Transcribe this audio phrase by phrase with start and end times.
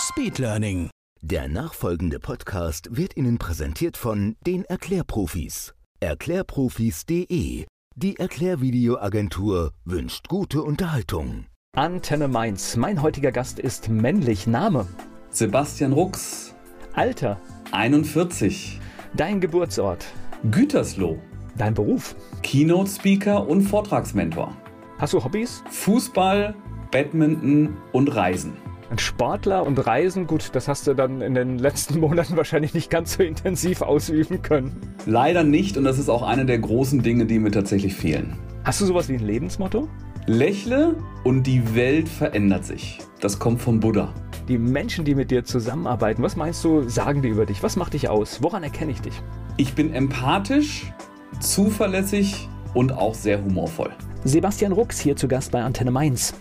[0.00, 0.88] Speedlearning.
[1.20, 5.74] Der nachfolgende Podcast wird Ihnen präsentiert von den Erklärprofis.
[6.00, 7.66] Erklärprofis.de.
[7.96, 11.44] Die Erklärvideoagentur wünscht gute Unterhaltung.
[11.76, 12.76] Antenne Mainz.
[12.76, 14.46] Mein heutiger Gast ist männlich.
[14.46, 14.86] Name.
[15.30, 16.54] Sebastian Rux,
[16.94, 17.38] Alter.
[17.72, 18.80] 41,
[19.14, 20.06] Dein Geburtsort.
[20.50, 21.18] Gütersloh,
[21.58, 22.16] Dein Beruf.
[22.42, 24.56] Keynote-Speaker und Vortragsmentor,
[24.98, 25.62] Hast du Hobbys?
[25.70, 26.54] Fußball,
[26.90, 28.54] Badminton und Reisen.
[28.90, 30.26] Ein Sportler und Reisen.
[30.26, 34.42] Gut, das hast du dann in den letzten Monaten wahrscheinlich nicht ganz so intensiv ausüben
[34.42, 34.76] können.
[35.06, 38.36] Leider nicht und das ist auch eine der großen Dinge, die mir tatsächlich fehlen.
[38.64, 39.88] Hast du sowas wie ein Lebensmotto?
[40.26, 42.98] Lächle und die Welt verändert sich.
[43.20, 44.12] Das kommt vom Buddha.
[44.48, 47.62] Die Menschen, die mit dir zusammenarbeiten, was meinst du, sagen die über dich?
[47.62, 48.42] Was macht dich aus?
[48.42, 49.14] Woran erkenne ich dich?
[49.56, 50.92] Ich bin empathisch,
[51.38, 53.90] zuverlässig und auch sehr humorvoll.
[54.24, 56.34] Sebastian Rux hier zu Gast bei Antenne Mainz.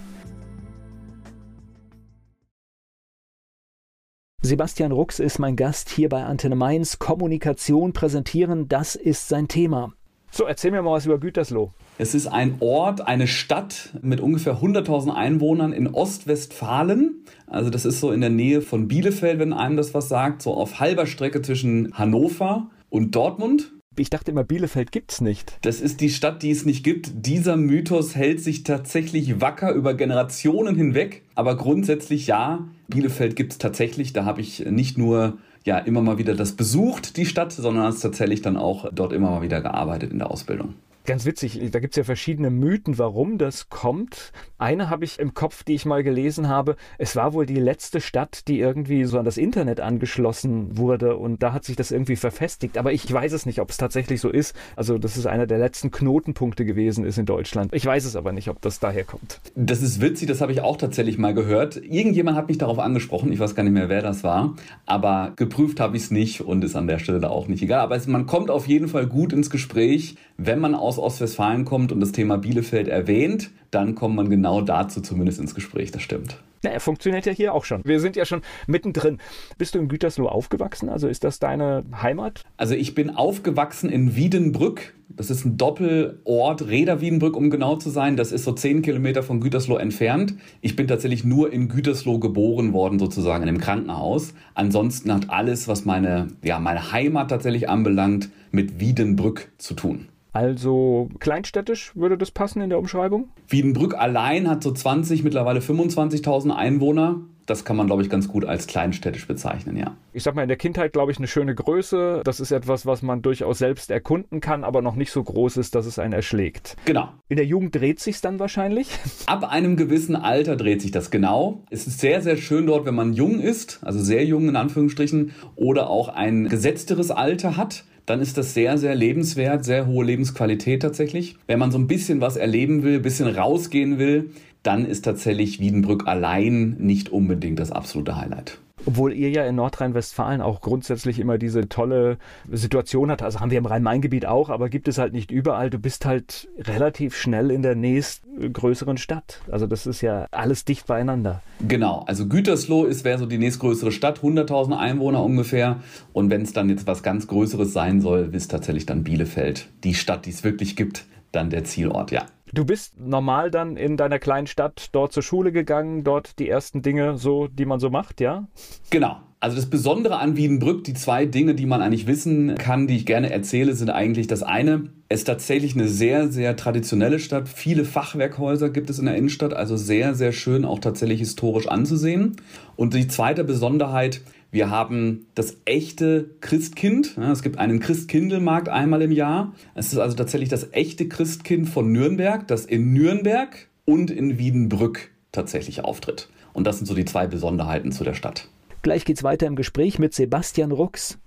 [4.41, 6.97] Sebastian Rux ist mein Gast hier bei Antenne Mainz.
[6.97, 9.91] Kommunikation präsentieren, das ist sein Thema.
[10.31, 11.73] So, erzähl mir mal was über Gütersloh.
[11.97, 17.25] Es ist ein Ort, eine Stadt mit ungefähr 100.000 Einwohnern in Ostwestfalen.
[17.47, 20.53] Also das ist so in der Nähe von Bielefeld, wenn einem das was sagt, so
[20.53, 23.73] auf halber Strecke zwischen Hannover und Dortmund.
[23.97, 25.57] Ich dachte immer, Bielefeld gibt's nicht.
[25.63, 27.11] Das ist die Stadt, die es nicht gibt.
[27.25, 31.23] Dieser Mythos hält sich tatsächlich wacker über Generationen hinweg.
[31.35, 34.13] Aber grundsätzlich ja, Bielefeld gibt es tatsächlich.
[34.13, 37.99] Da habe ich nicht nur ja immer mal wieder das besucht, die Stadt, sondern es
[37.99, 40.73] tatsächlich dann auch dort immer mal wieder gearbeitet in der Ausbildung.
[41.09, 44.31] Ganz witzig, da gibt's ja verschiedene Mythen, warum das kommt.
[44.59, 46.75] Eine habe ich im Kopf, die ich mal gelesen habe.
[46.99, 51.42] Es war wohl die letzte Stadt, die irgendwie so an das Internet angeschlossen wurde und
[51.42, 52.77] da hat sich das irgendwie verfestigt.
[52.77, 54.55] Aber ich weiß es nicht, ob es tatsächlich so ist.
[54.75, 57.73] Also, dass es einer der letzten Knotenpunkte gewesen ist in Deutschland.
[57.73, 59.41] Ich weiß es aber nicht, ob das daher kommt.
[59.55, 61.77] Das ist witzig, das habe ich auch tatsächlich mal gehört.
[61.77, 64.55] Irgendjemand hat mich darauf angesprochen, ich weiß gar nicht mehr, wer das war,
[64.86, 67.80] aber geprüft habe ich es nicht und ist an der Stelle da auch nicht egal.
[67.80, 71.92] Aber es, man kommt auf jeden Fall gut ins Gespräch, wenn man aus Ostwestfalen kommt
[71.92, 76.37] und das Thema Bielefeld erwähnt, dann kommt man genau dazu zumindest ins Gespräch, das stimmt.
[76.64, 77.82] Ja, er funktioniert ja hier auch schon.
[77.86, 79.20] Wir sind ja schon mittendrin.
[79.58, 80.89] Bist du in Gütersloh aufgewachsen?
[80.89, 82.43] Also ist das deine Heimat?
[82.58, 84.93] Also ich bin aufgewachsen in Wiedenbrück.
[85.08, 88.17] Das ist ein Doppelort, Reda Wiedenbrück, um genau zu sein.
[88.17, 90.36] Das ist so zehn Kilometer von Gütersloh entfernt.
[90.59, 94.33] Ich bin tatsächlich nur in Gütersloh geboren worden, sozusagen in einem Krankenhaus.
[94.54, 100.09] Ansonsten hat alles, was meine, ja, meine Heimat tatsächlich anbelangt, mit Wiedenbrück zu tun.
[100.39, 103.27] Also kleinstädtisch würde das passen in der Umschreibung?
[103.50, 107.20] Wiedenbrück allein hat so 20, mittlerweile 25.000 Einwohner.
[107.45, 109.98] Das kann man, glaube ich, ganz gut als kleinstädtisch bezeichnen, ja.
[110.14, 112.22] Ich sag mal, in der Kindheit, glaube ich, eine schöne Größe.
[112.23, 115.76] Das ist etwas, was man durchaus selbst erkunden kann, aber noch nicht so groß ist,
[115.76, 116.77] dass es einen erschlägt.
[116.86, 117.10] Genau.
[117.27, 118.88] In der Jugend dreht sich's dann wahrscheinlich.
[119.26, 121.64] Ab einem gewissen Alter dreht sich das genau.
[121.70, 125.33] Es ist sehr, sehr schön dort, wenn man jung ist, also sehr jung in Anführungsstrichen,
[125.58, 130.81] oder auch ein gesetzteres Alter hat dann ist das sehr, sehr lebenswert, sehr hohe Lebensqualität
[130.81, 131.36] tatsächlich.
[131.45, 134.31] Wenn man so ein bisschen was erleben will, ein bisschen rausgehen will,
[134.63, 138.57] dann ist tatsächlich Wiedenbrück allein nicht unbedingt das absolute Highlight.
[138.85, 142.17] Obwohl ihr ja in Nordrhein-Westfalen auch grundsätzlich immer diese tolle
[142.51, 143.21] Situation habt.
[143.21, 145.69] Also haben wir im Rhein-Main-Gebiet auch, aber gibt es halt nicht überall.
[145.69, 149.41] Du bist halt relativ schnell in der nächsten größeren Stadt.
[149.51, 151.41] Also das ist ja alles dicht beieinander.
[151.67, 155.77] Genau, also Gütersloh ist wäre so die nächstgrößere Stadt, 100.000 Einwohner ungefähr.
[156.13, 159.94] Und wenn es dann jetzt was ganz Größeres sein soll, ist tatsächlich dann Bielefeld, die
[159.94, 162.25] Stadt, die es wirklich gibt, dann der Zielort, ja.
[162.54, 166.81] Du bist normal dann in deiner kleinen Stadt dort zur Schule gegangen, dort die ersten
[166.81, 168.48] Dinge so, die man so macht, ja?
[168.89, 169.18] Genau.
[169.42, 173.06] Also das Besondere an Wiedenbrück, die zwei Dinge, die man eigentlich wissen kann, die ich
[173.06, 177.47] gerne erzähle, sind eigentlich das eine, es ist tatsächlich eine sehr, sehr traditionelle Stadt.
[177.47, 182.35] Viele Fachwerkhäuser gibt es in der Innenstadt, also sehr, sehr schön auch tatsächlich historisch anzusehen.
[182.75, 187.15] Und die zweite Besonderheit, wir haben das echte Christkind.
[187.17, 189.53] Ja, es gibt einen Christkindelmarkt einmal im Jahr.
[189.75, 195.11] Es ist also tatsächlich das echte Christkind von Nürnberg, das in Nürnberg und in Wiedenbrück
[195.31, 196.29] tatsächlich auftritt.
[196.53, 198.47] Und das sind so die zwei Besonderheiten zu der Stadt.
[198.81, 201.19] Gleich geht's weiter im Gespräch mit Sebastian Rux.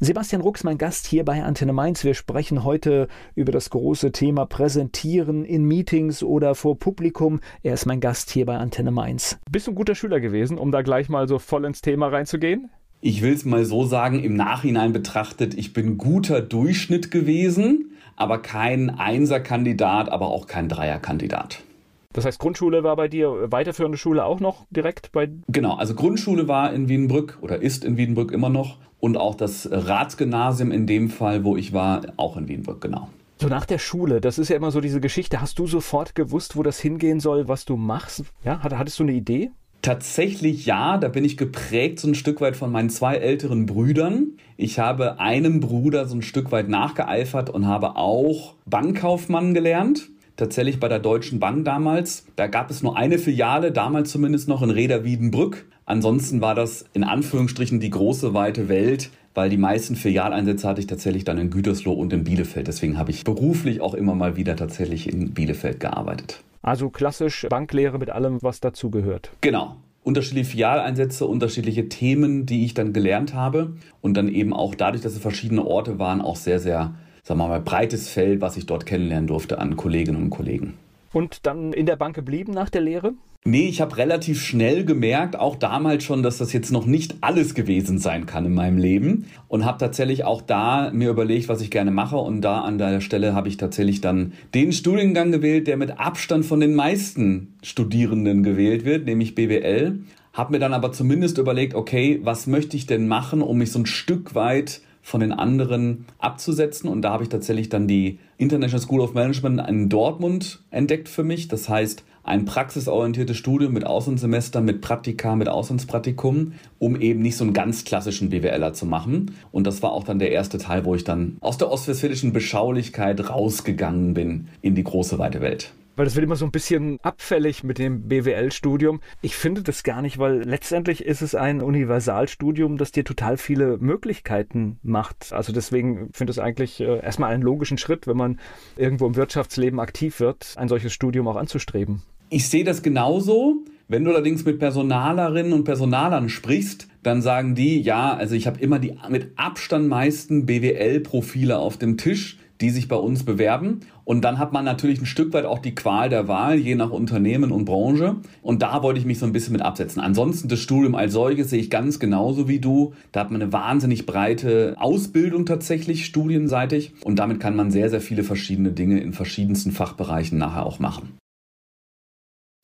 [0.00, 2.04] Sebastian Rux, mein Gast hier bei Antenne Mainz.
[2.04, 7.40] Wir sprechen heute über das große Thema Präsentieren in Meetings oder vor Publikum.
[7.64, 9.40] Er ist mein Gast hier bei Antenne Mainz.
[9.50, 12.70] Bist du ein guter Schüler gewesen, um da gleich mal so voll ins Thema reinzugehen?
[13.00, 18.38] Ich will es mal so sagen, im Nachhinein betrachtet, ich bin guter Durchschnitt gewesen, aber
[18.38, 21.64] kein Einserkandidat, aber auch kein Dreierkandidat.
[22.12, 25.28] Das heißt, Grundschule war bei dir, weiterführende Schule auch noch direkt bei?
[25.48, 29.68] Genau, also Grundschule war in Wiedenbrück oder ist in Wiedenbrück immer noch und auch das
[29.70, 33.08] Ratsgymnasium in dem Fall, wo ich war, auch in Wiedenbrück, genau.
[33.40, 35.40] So nach der Schule, das ist ja immer so diese Geschichte.
[35.40, 38.24] Hast du sofort gewusst, wo das hingehen soll, was du machst?
[38.44, 39.52] Ja, hattest du eine Idee?
[39.80, 44.32] Tatsächlich ja, da bin ich geprägt so ein Stück weit von meinen zwei älteren Brüdern.
[44.56, 50.10] Ich habe einem Bruder so ein Stück weit nachgeeifert und habe auch Bankkaufmann gelernt.
[50.38, 52.24] Tatsächlich bei der Deutschen Bank damals.
[52.36, 55.66] Da gab es nur eine Filiale, damals zumindest noch in Reda Wiedenbrück.
[55.84, 60.86] Ansonsten war das in Anführungsstrichen die große weite Welt, weil die meisten Filialeinsätze hatte ich
[60.86, 62.68] tatsächlich dann in Gütersloh und in Bielefeld.
[62.68, 66.40] Deswegen habe ich beruflich auch immer mal wieder tatsächlich in Bielefeld gearbeitet.
[66.62, 69.32] Also klassisch Banklehre mit allem, was dazugehört.
[69.40, 69.74] Genau.
[70.04, 73.72] Unterschiedliche Filialeinsätze, unterschiedliche Themen, die ich dann gelernt habe.
[74.00, 76.94] Und dann eben auch dadurch, dass es verschiedene Orte waren, auch sehr, sehr,
[77.28, 80.78] sagen wir mal, breites Feld, was ich dort kennenlernen durfte an Kolleginnen und Kollegen.
[81.12, 83.12] Und dann in der Bank geblieben nach der Lehre?
[83.44, 87.54] Nee, ich habe relativ schnell gemerkt, auch damals schon, dass das jetzt noch nicht alles
[87.54, 91.70] gewesen sein kann in meinem Leben und habe tatsächlich auch da mir überlegt, was ich
[91.70, 95.76] gerne mache und da an der Stelle habe ich tatsächlich dann den Studiengang gewählt, der
[95.76, 100.00] mit Abstand von den meisten Studierenden gewählt wird, nämlich BWL.
[100.32, 103.80] Habe mir dann aber zumindest überlegt, okay, was möchte ich denn machen, um mich so
[103.80, 106.88] ein Stück weit von den anderen abzusetzen.
[106.90, 111.24] Und da habe ich tatsächlich dann die International School of Management in Dortmund entdeckt für
[111.24, 111.48] mich.
[111.48, 117.44] Das heißt, ein praxisorientiertes Studium mit Auslandssemestern, mit Praktika, mit Auslandspraktikum, um eben nicht so
[117.44, 119.30] einen ganz klassischen BWLer zu machen.
[119.50, 123.30] Und das war auch dann der erste Teil, wo ich dann aus der ostwestfälischen Beschaulichkeit
[123.30, 127.64] rausgegangen bin in die große weite Welt weil das wird immer so ein bisschen abfällig
[127.64, 129.00] mit dem BWL-Studium.
[129.20, 133.78] Ich finde das gar nicht, weil letztendlich ist es ein Universalstudium, das dir total viele
[133.78, 135.32] Möglichkeiten macht.
[135.32, 138.38] Also deswegen finde ich es eigentlich äh, erstmal einen logischen Schritt, wenn man
[138.76, 142.02] irgendwo im Wirtschaftsleben aktiv wird, ein solches Studium auch anzustreben.
[142.30, 143.64] Ich sehe das genauso.
[143.88, 148.60] Wenn du allerdings mit Personalerinnen und Personalern sprichst, dann sagen die, ja, also ich habe
[148.60, 153.80] immer die mit Abstand meisten BWL-Profile auf dem Tisch, die sich bei uns bewerben.
[154.04, 156.90] Und dann hat man natürlich ein Stück weit auch die Qual der Wahl, je nach
[156.90, 158.16] Unternehmen und Branche.
[158.42, 160.00] Und da wollte ich mich so ein bisschen mit absetzen.
[160.00, 162.94] Ansonsten das Studium als solches sehe ich ganz genauso wie du.
[163.12, 166.94] Da hat man eine wahnsinnig breite Ausbildung tatsächlich, studienseitig.
[167.04, 171.18] Und damit kann man sehr, sehr viele verschiedene Dinge in verschiedensten Fachbereichen nachher auch machen.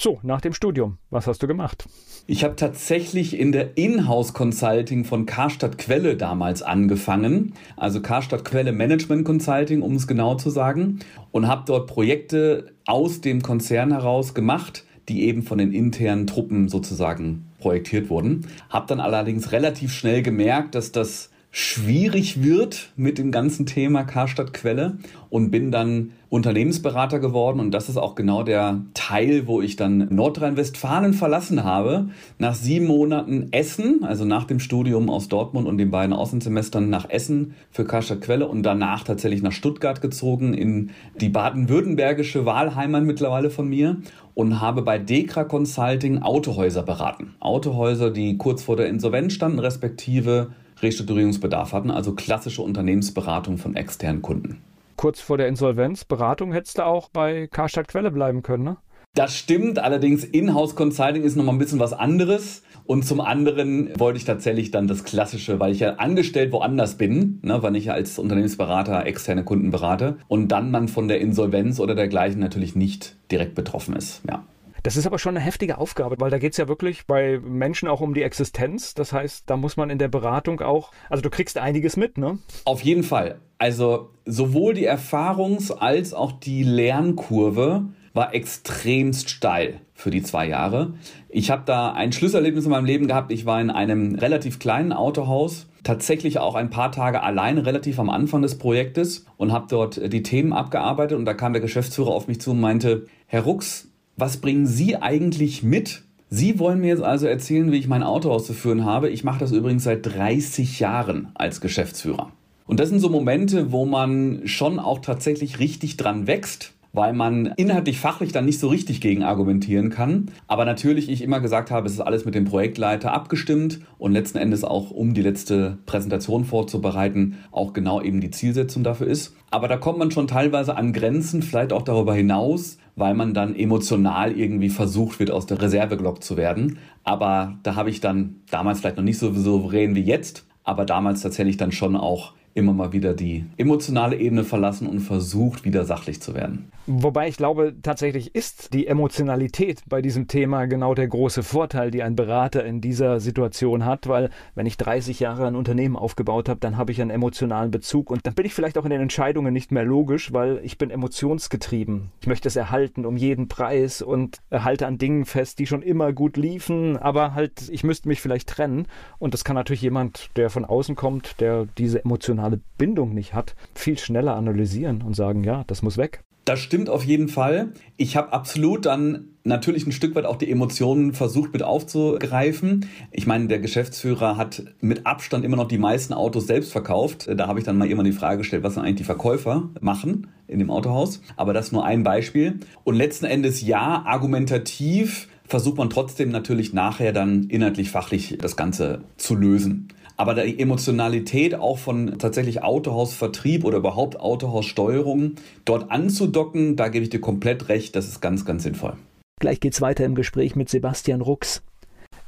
[0.05, 1.87] So, nach dem Studium, was hast du gemacht?
[2.27, 8.73] Ich habe tatsächlich in der Inhouse Consulting von Karstadt Quelle damals angefangen, also Karstadt Quelle
[8.73, 10.99] Management Consulting, um es genau zu sagen,
[11.31, 16.69] und habe dort Projekte aus dem Konzern heraus gemacht, die eben von den internen Truppen
[16.69, 18.47] sozusagen projektiert wurden.
[18.69, 24.53] Habe dann allerdings relativ schnell gemerkt, dass das schwierig wird mit dem ganzen Thema Karstadt
[24.53, 24.99] Quelle
[25.31, 30.09] und bin dann Unternehmensberater geworden und das ist auch genau der Teil, wo ich dann
[30.13, 32.09] Nordrhein-Westfalen verlassen habe.
[32.41, 37.09] Nach sieben Monaten Essen, also nach dem Studium aus Dortmund und den beiden Außensemestern nach
[37.09, 40.91] Essen für Karstadt Quelle und danach tatsächlich nach Stuttgart gezogen in
[41.21, 43.99] die baden-württembergische Wahlheimat mittlerweile von mir
[44.35, 47.37] und habe bei Dekra Consulting Autohäuser beraten.
[47.39, 50.49] Autohäuser, die kurz vor der Insolvenz standen, respektive
[50.85, 54.63] Restrukturierungsbedarf hatten, also klassische Unternehmensberatung von externen Kunden.
[54.97, 58.77] Kurz vor der Insolvenz, Beratung hättest du auch bei Karstadt Quelle bleiben können, ne?
[59.15, 62.63] Das stimmt, allerdings Inhouse Consulting ist nochmal ein bisschen was anderes.
[62.85, 67.39] Und zum anderen wollte ich tatsächlich dann das Klassische, weil ich ja angestellt woanders bin,
[67.43, 71.79] ne, weil ich ja als Unternehmensberater externe Kunden berate und dann man von der Insolvenz
[71.79, 74.21] oder dergleichen natürlich nicht direkt betroffen ist.
[74.29, 74.45] Ja.
[74.85, 77.89] Das ist aber schon eine heftige Aufgabe, weil da geht es ja wirklich bei Menschen
[77.89, 78.93] auch um die Existenz.
[78.93, 82.39] Das heißt, da muss man in der Beratung auch, also du kriegst einiges mit, ne?
[82.67, 83.41] Auf jeden Fall.
[83.57, 90.93] Also sowohl die Erfahrungs- als auch die Lernkurve war extremst steil für die zwei Jahre.
[91.31, 93.33] Ich habe da ein Schlüsselerlebnis in meinem Leben gehabt.
[93.33, 98.11] Ich war in einem relativ kleinen Autohaus, tatsächlich auch ein paar Tage alleine, relativ am
[98.11, 101.17] Anfang des Projektes und habe dort die Themen abgearbeitet.
[101.17, 104.97] Und da kam der Geschäftsführer auf mich zu und meinte, Herr Rux, was bringen Sie
[104.97, 106.03] eigentlich mit?
[106.31, 109.09] Sie wollen mir jetzt also erzählen, wie ich mein Auto auszuführen habe.
[109.11, 112.33] Ich mache das übrigens seit 30 Jahren als Geschäftsführer.
[112.67, 117.53] Und das sind so Momente, wo man schon auch tatsächlich richtig dran wächst, weil man
[117.57, 120.31] inhaltlich fachlich dann nicht so richtig gegen argumentieren kann.
[120.47, 124.39] Aber natürlich ich immer gesagt habe, es ist alles mit dem Projektleiter abgestimmt und letzten
[124.39, 129.35] Endes auch, um die letzte Präsentation vorzubereiten, auch genau eben die Zielsetzung dafür ist.
[129.51, 133.57] Aber da kommt man schon teilweise an Grenzen, vielleicht auch darüber hinaus, weil man dann
[133.57, 136.79] emotional irgendwie versucht wird, aus der Reserve gelockt zu werden.
[137.03, 141.23] Aber da habe ich dann damals vielleicht noch nicht so souverän wie jetzt, aber damals
[141.23, 146.23] tatsächlich dann schon auch immer mal wieder die emotionale Ebene verlassen und versucht, wieder sachlich
[146.23, 146.71] zu werden.
[146.87, 152.03] Wobei ich glaube, tatsächlich ist die Emotionalität bei diesem Thema genau der große Vorteil, die
[152.03, 156.61] ein Berater in dieser Situation hat, weil wenn ich 30 Jahre ein Unternehmen aufgebaut habe,
[156.61, 159.53] dann habe ich einen emotionalen Bezug und dann bin ich vielleicht auch in den Entscheidungen
[159.53, 162.11] nicht mehr logisch, weil ich bin emotionsgetrieben.
[162.21, 166.13] Ich möchte es erhalten um jeden Preis und halte an Dingen fest, die schon immer
[166.13, 168.87] gut liefen, aber halt, ich müsste mich vielleicht trennen
[169.19, 173.35] und das kann natürlich jemand, der von außen kommt, der diese emotionale emotionale Bindung nicht
[173.35, 176.23] hat, viel schneller analysieren und sagen, ja, das muss weg.
[176.45, 177.73] Das stimmt auf jeden Fall.
[177.97, 182.87] Ich habe absolut dann natürlich ein Stück weit auch die Emotionen versucht mit aufzugreifen.
[183.13, 187.31] Ich meine, der Geschäftsführer hat mit Abstand immer noch die meisten Autos selbst verkauft.
[187.35, 190.27] Da habe ich dann mal immer die Frage gestellt, was dann eigentlich die Verkäufer machen
[190.47, 191.23] in dem Autohaus.
[191.37, 192.61] Aber das nur ein Beispiel.
[192.85, 199.01] Und letzten Endes ja, argumentativ versucht man trotzdem natürlich nachher dann inhaltlich fachlich das Ganze
[199.17, 199.89] zu lösen.
[200.17, 207.11] Aber die Emotionalität auch von tatsächlich Autohausvertrieb oder überhaupt Autohaussteuerung dort anzudocken, da gebe ich
[207.11, 208.95] dir komplett recht, das ist ganz, ganz sinnvoll.
[209.41, 211.63] Gleich geht's weiter im Gespräch mit Sebastian Rux.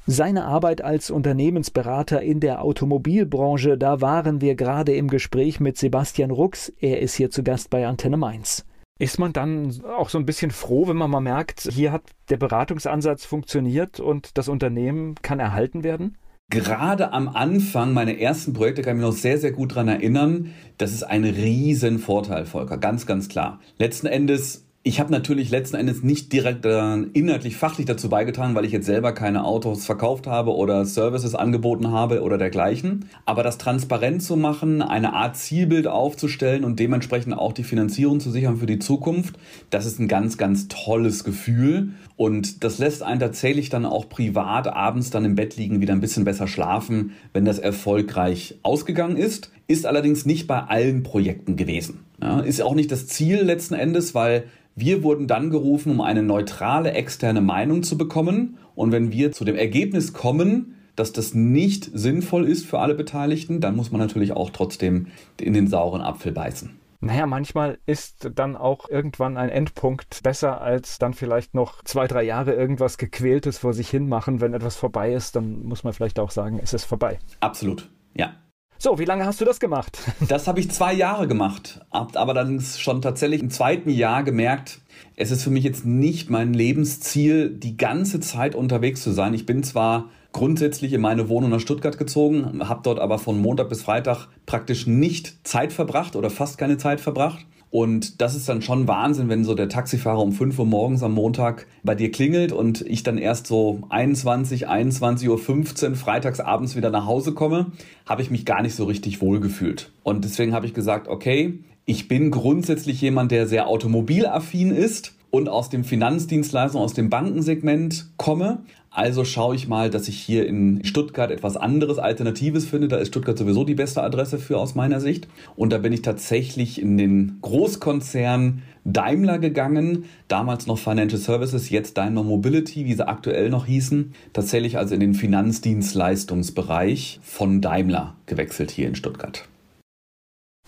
[0.08, 6.30] Seine Arbeit als Unternehmensberater in der Automobilbranche, da waren wir gerade im Gespräch mit Sebastian
[6.30, 6.72] Rux.
[6.80, 8.64] Er ist hier zu Gast bei Antenne Mainz.
[8.98, 12.36] Ist man dann auch so ein bisschen froh, wenn man mal merkt, hier hat der
[12.36, 16.16] Beratungsansatz funktioniert und das Unternehmen kann erhalten werden?
[16.50, 20.52] Gerade am Anfang meiner ersten Projekte kann ich mich noch sehr, sehr gut daran erinnern.
[20.78, 22.78] Das ist ein riesen Vorteil, Volker.
[22.78, 23.60] Ganz, ganz klar.
[23.78, 28.64] Letzten Endes ich habe natürlich letzten Endes nicht direkt äh, inhaltlich fachlich dazu beigetragen, weil
[28.64, 33.06] ich jetzt selber keine Autos verkauft habe oder Services angeboten habe oder dergleichen.
[33.24, 38.30] Aber das transparent zu machen, eine Art Zielbild aufzustellen und dementsprechend auch die Finanzierung zu
[38.30, 39.34] sichern für die Zukunft,
[39.70, 41.88] das ist ein ganz, ganz tolles Gefühl.
[42.14, 46.00] Und das lässt einen tatsächlich dann auch privat abends dann im Bett liegen, wieder ein
[46.00, 49.50] bisschen besser schlafen, wenn das erfolgreich ausgegangen ist.
[49.68, 52.04] Ist allerdings nicht bei allen Projekten gewesen.
[52.20, 54.44] Ja, ist auch nicht das Ziel letzten Endes, weil
[54.74, 58.58] wir wurden dann gerufen, um eine neutrale externe Meinung zu bekommen.
[58.74, 63.60] Und wenn wir zu dem Ergebnis kommen, dass das nicht sinnvoll ist für alle Beteiligten,
[63.60, 65.08] dann muss man natürlich auch trotzdem
[65.40, 66.78] in den sauren Apfel beißen.
[67.00, 72.22] Naja, manchmal ist dann auch irgendwann ein Endpunkt besser, als dann vielleicht noch zwei, drei
[72.22, 74.40] Jahre irgendwas Gequältes vor sich hin machen.
[74.40, 77.18] Wenn etwas vorbei ist, dann muss man vielleicht auch sagen, es ist vorbei.
[77.40, 78.34] Absolut, ja.
[78.78, 79.98] So, wie lange hast du das gemacht?
[80.28, 84.80] Das habe ich zwei Jahre gemacht, hab aber dann schon tatsächlich im zweiten Jahr gemerkt,
[85.14, 89.32] es ist für mich jetzt nicht mein Lebensziel, die ganze Zeit unterwegs zu sein.
[89.32, 93.70] Ich bin zwar grundsätzlich in meine Wohnung nach Stuttgart gezogen, habe dort aber von Montag
[93.70, 97.46] bis Freitag praktisch nicht Zeit verbracht oder fast keine Zeit verbracht.
[97.76, 101.12] Und das ist dann schon Wahnsinn, wenn so der Taxifahrer um 5 Uhr morgens am
[101.12, 106.88] Montag bei dir klingelt und ich dann erst so 21, 21.15 Uhr freitags abends wieder
[106.88, 107.72] nach Hause komme,
[108.06, 109.92] habe ich mich gar nicht so richtig wohl gefühlt.
[110.04, 115.50] Und deswegen habe ich gesagt, okay, ich bin grundsätzlich jemand, der sehr automobilaffin ist und
[115.50, 118.62] aus dem Finanzdienstleistung, aus dem Bankensegment komme.
[118.96, 122.88] Also schaue ich mal, dass ich hier in Stuttgart etwas anderes, Alternatives finde.
[122.88, 125.28] Da ist Stuttgart sowieso die beste Adresse für aus meiner Sicht.
[125.54, 131.98] Und da bin ich tatsächlich in den Großkonzern Daimler gegangen, damals noch Financial Services, jetzt
[131.98, 134.14] Daimler Mobility, wie sie aktuell noch hießen.
[134.32, 139.46] Tatsächlich also in den Finanzdienstleistungsbereich von Daimler gewechselt hier in Stuttgart.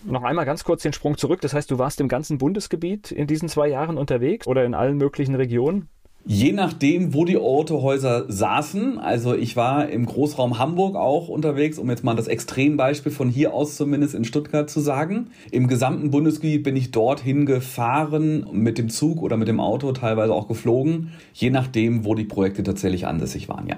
[0.05, 1.41] Noch einmal ganz kurz den Sprung zurück.
[1.41, 4.97] Das heißt, du warst im ganzen Bundesgebiet in diesen zwei Jahren unterwegs oder in allen
[4.97, 5.89] möglichen Regionen?
[6.25, 8.99] Je nachdem, wo die Autohäuser saßen.
[8.99, 13.53] Also ich war im Großraum Hamburg auch unterwegs, um jetzt mal das Extrembeispiel von hier
[13.53, 15.31] aus zumindest in Stuttgart zu sagen.
[15.51, 20.33] Im gesamten Bundesgebiet bin ich dorthin gefahren mit dem Zug oder mit dem Auto, teilweise
[20.33, 21.11] auch geflogen.
[21.33, 23.77] Je nachdem, wo die Projekte tatsächlich ansässig waren, ja.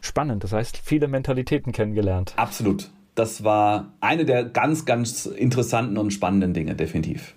[0.00, 2.34] Spannend, das heißt viele Mentalitäten kennengelernt.
[2.36, 2.90] Absolut.
[3.14, 7.34] Das war eine der ganz, ganz interessanten und spannenden Dinge, definitiv.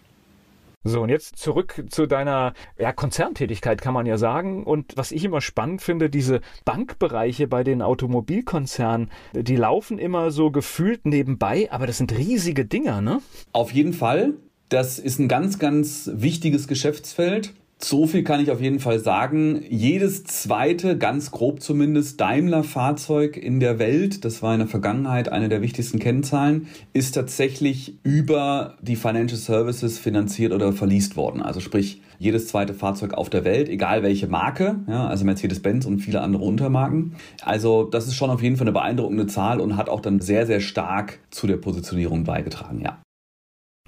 [0.83, 4.65] So, und jetzt zurück zu deiner ja, Konzerntätigkeit, kann man ja sagen.
[4.65, 10.51] Und was ich immer spannend finde, diese Bankbereiche bei den Automobilkonzernen, die laufen immer so
[10.51, 13.21] gefühlt nebenbei, aber das sind riesige Dinger, ne?
[13.53, 14.33] Auf jeden Fall.
[14.67, 17.53] Das ist ein ganz, ganz wichtiges Geschäftsfeld.
[17.83, 19.61] So viel kann ich auf jeden Fall sagen.
[19.69, 25.49] Jedes zweite, ganz grob zumindest, Daimler-Fahrzeug in der Welt, das war in der Vergangenheit eine
[25.49, 31.41] der wichtigsten Kennzahlen, ist tatsächlich über die Financial Services finanziert oder verliest worden.
[31.41, 35.99] Also sprich, jedes zweite Fahrzeug auf der Welt, egal welche Marke, ja, also Mercedes-Benz und
[35.99, 37.15] viele andere Untermarken.
[37.41, 40.45] Also das ist schon auf jeden Fall eine beeindruckende Zahl und hat auch dann sehr,
[40.45, 43.02] sehr stark zu der Positionierung beigetragen, ja.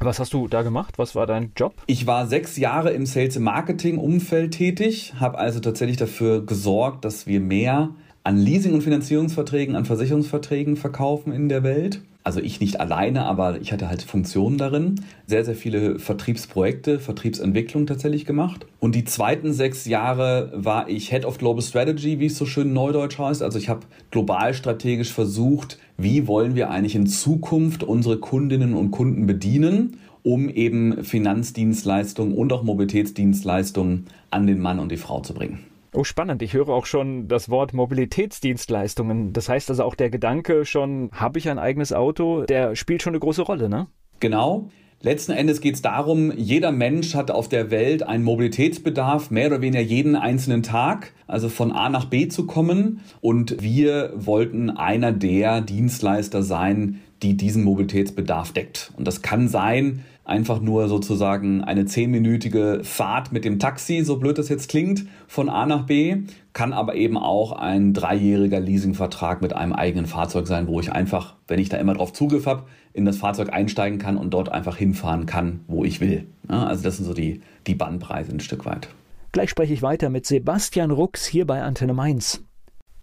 [0.01, 0.99] Was hast du da gemacht?
[0.99, 1.73] Was war dein Job?
[1.87, 7.27] Ich war sechs Jahre im Sales Marketing Umfeld tätig, habe also tatsächlich dafür gesorgt, dass
[7.27, 7.91] wir mehr
[8.23, 12.01] an Leasing- und Finanzierungsverträgen, an Versicherungsverträgen verkaufen in der Welt.
[12.25, 14.95] Also ich nicht alleine, aber ich hatte halt Funktionen darin.
[15.27, 18.65] Sehr, sehr viele Vertriebsprojekte, Vertriebsentwicklung tatsächlich gemacht.
[18.79, 22.73] Und die zweiten sechs Jahre war ich Head of Global Strategy, wie es so schön
[22.73, 23.41] neudeutsch heißt.
[23.41, 28.91] Also ich habe global strategisch versucht, wie wollen wir eigentlich in Zukunft unsere Kundinnen und
[28.91, 35.33] Kunden bedienen, um eben Finanzdienstleistungen und auch Mobilitätsdienstleistungen an den Mann und die Frau zu
[35.33, 35.59] bringen.
[35.93, 36.41] Oh, spannend.
[36.41, 39.31] Ich höre auch schon das Wort Mobilitätsdienstleistungen.
[39.31, 43.11] Das heißt also auch der Gedanke schon, habe ich ein eigenes Auto, der spielt schon
[43.11, 43.87] eine große Rolle, ne?
[44.19, 44.69] Genau.
[45.05, 49.62] Letzten Endes geht es darum, jeder Mensch hat auf der Welt einen Mobilitätsbedarf, mehr oder
[49.62, 53.01] weniger jeden einzelnen Tag, also von A nach B zu kommen.
[53.21, 58.93] Und wir wollten einer der Dienstleister sein, die diesen Mobilitätsbedarf deckt.
[58.97, 64.38] Und das kann sein, einfach nur sozusagen eine zehnminütige Fahrt mit dem Taxi, so blöd
[64.38, 69.53] das jetzt klingt, von A nach B, kann aber eben auch ein dreijähriger Leasingvertrag mit
[69.53, 73.05] einem eigenen Fahrzeug sein, wo ich einfach, wenn ich da immer drauf Zugriff habe, in
[73.05, 76.25] das Fahrzeug einsteigen kann und dort einfach hinfahren kann, wo ich will.
[76.50, 78.89] Ja, also das sind so die, die Bandpreise ein Stück weit.
[79.32, 82.44] Gleich spreche ich weiter mit Sebastian Rux hier bei Antenne Mainz.